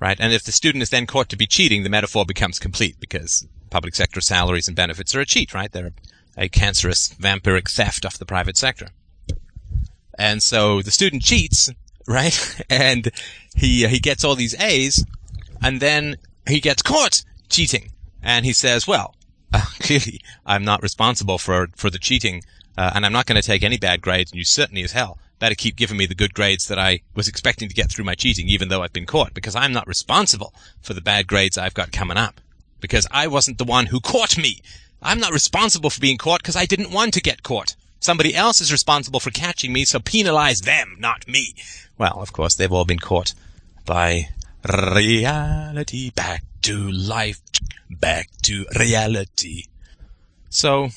right? 0.00 0.18
And 0.20 0.32
if 0.32 0.44
the 0.44 0.52
student 0.52 0.82
is 0.82 0.90
then 0.90 1.06
caught 1.06 1.28
to 1.30 1.36
be 1.36 1.46
cheating, 1.46 1.82
the 1.82 1.90
metaphor 1.90 2.24
becomes 2.24 2.58
complete 2.58 2.98
because 3.00 3.46
public 3.70 3.94
sector 3.94 4.20
salaries 4.20 4.68
and 4.68 4.76
benefits 4.76 5.14
are 5.14 5.20
a 5.20 5.26
cheat, 5.26 5.54
right? 5.54 5.70
They're 5.70 5.92
a 6.36 6.48
cancerous 6.48 7.08
vampiric 7.14 7.70
theft 7.70 8.04
off 8.04 8.18
the 8.18 8.26
private 8.26 8.56
sector. 8.56 8.88
And 10.18 10.42
so 10.42 10.82
the 10.82 10.90
student 10.90 11.22
cheats, 11.22 11.70
right? 12.08 12.64
And 12.70 13.10
he 13.54 13.86
he 13.86 13.98
gets 14.00 14.24
all 14.24 14.34
these 14.34 14.58
A's, 14.60 15.04
and 15.62 15.80
then 15.80 16.16
he 16.48 16.60
gets 16.60 16.82
caught 16.82 17.22
cheating, 17.48 17.92
and 18.22 18.44
he 18.44 18.52
says, 18.52 18.86
"Well, 18.86 19.14
uh, 19.52 19.64
clearly 19.78 20.20
I'm 20.44 20.64
not 20.64 20.82
responsible 20.82 21.38
for 21.38 21.68
for 21.76 21.90
the 21.90 21.98
cheating, 21.98 22.42
uh, 22.76 22.92
and 22.94 23.06
I'm 23.06 23.12
not 23.12 23.26
going 23.26 23.40
to 23.40 23.46
take 23.46 23.62
any 23.62 23.78
bad 23.78 24.00
grades, 24.00 24.32
and 24.32 24.38
you 24.38 24.44
certainly 24.44 24.82
as 24.82 24.92
hell 24.92 25.18
better 25.38 25.54
keep 25.54 25.76
giving 25.76 25.96
me 25.96 26.06
the 26.06 26.14
good 26.14 26.34
grades 26.34 26.68
that 26.68 26.78
I 26.78 27.00
was 27.14 27.28
expecting 27.28 27.68
to 27.68 27.74
get 27.74 27.90
through 27.90 28.04
my 28.04 28.14
cheating, 28.14 28.48
even 28.48 28.68
though 28.68 28.82
I've 28.82 28.92
been 28.92 29.06
caught, 29.06 29.34
because 29.34 29.54
I'm 29.54 29.72
not 29.72 29.86
responsible 29.86 30.52
for 30.82 30.94
the 30.94 31.00
bad 31.00 31.26
grades 31.26 31.56
I've 31.56 31.74
got 31.74 31.92
coming 31.92 32.16
up. 32.16 32.40
Because 32.80 33.06
I 33.10 33.26
wasn't 33.26 33.58
the 33.58 33.64
one 33.64 33.86
who 33.86 34.00
caught 34.00 34.38
me. 34.38 34.60
I'm 35.02 35.20
not 35.20 35.32
responsible 35.32 35.90
for 35.90 36.00
being 36.00 36.18
caught 36.18 36.42
because 36.42 36.56
I 36.56 36.66
didn't 36.66 36.90
want 36.90 37.14
to 37.14 37.20
get 37.20 37.42
caught. 37.42 37.76
Somebody 38.00 38.34
else 38.34 38.60
is 38.60 38.72
responsible 38.72 39.20
for 39.20 39.30
catching 39.30 39.72
me, 39.72 39.84
so 39.84 39.98
penalize 39.98 40.60
them, 40.60 40.96
not 40.98 41.26
me. 41.26 41.54
Well, 41.96 42.20
of 42.20 42.32
course, 42.32 42.54
they've 42.54 42.72
all 42.72 42.84
been 42.84 42.98
caught 42.98 43.34
by 43.84 44.28
reality. 44.64 46.10
Back 46.10 46.44
to 46.62 46.90
life. 46.90 47.40
Back 47.90 48.28
to 48.42 48.66
reality. 48.78 49.64
So, 50.48 50.90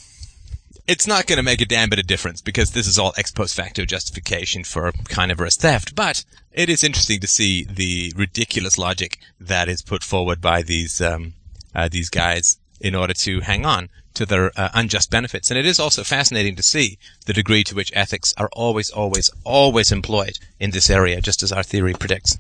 it's 0.87 1.07
not 1.07 1.25
going 1.25 1.37
to 1.37 1.43
make 1.43 1.61
a 1.61 1.65
damn 1.65 1.89
bit 1.89 1.99
of 1.99 2.07
difference 2.07 2.41
because 2.41 2.71
this 2.71 2.87
is 2.87 2.99
all 2.99 3.13
ex 3.17 3.31
post 3.31 3.55
facto 3.55 3.85
justification 3.85 4.63
for 4.63 4.91
carnivorous 5.07 5.55
theft. 5.55 5.95
But 5.95 6.23
it 6.51 6.69
is 6.69 6.83
interesting 6.83 7.19
to 7.21 7.27
see 7.27 7.63
the 7.63 8.13
ridiculous 8.15 8.77
logic 8.77 9.17
that 9.39 9.69
is 9.69 9.81
put 9.81 10.03
forward 10.03 10.41
by 10.41 10.61
these 10.61 11.01
um, 11.01 11.33
uh, 11.73 11.87
these 11.89 12.09
guys 12.09 12.57
in 12.81 12.95
order 12.95 13.13
to 13.13 13.41
hang 13.41 13.65
on 13.65 13.89
to 14.13 14.25
their 14.25 14.51
uh, 14.59 14.69
unjust 14.73 15.09
benefits. 15.09 15.49
And 15.49 15.57
it 15.57 15.65
is 15.65 15.79
also 15.79 16.03
fascinating 16.03 16.55
to 16.55 16.63
see 16.63 16.97
the 17.25 17.33
degree 17.33 17.63
to 17.65 17.75
which 17.75 17.91
ethics 17.95 18.33
are 18.37 18.49
always, 18.53 18.89
always, 18.89 19.29
always 19.43 19.91
employed 19.91 20.39
in 20.59 20.71
this 20.71 20.89
area, 20.89 21.21
just 21.21 21.43
as 21.43 21.51
our 21.51 21.63
theory 21.63 21.93
predicts. 21.93 22.37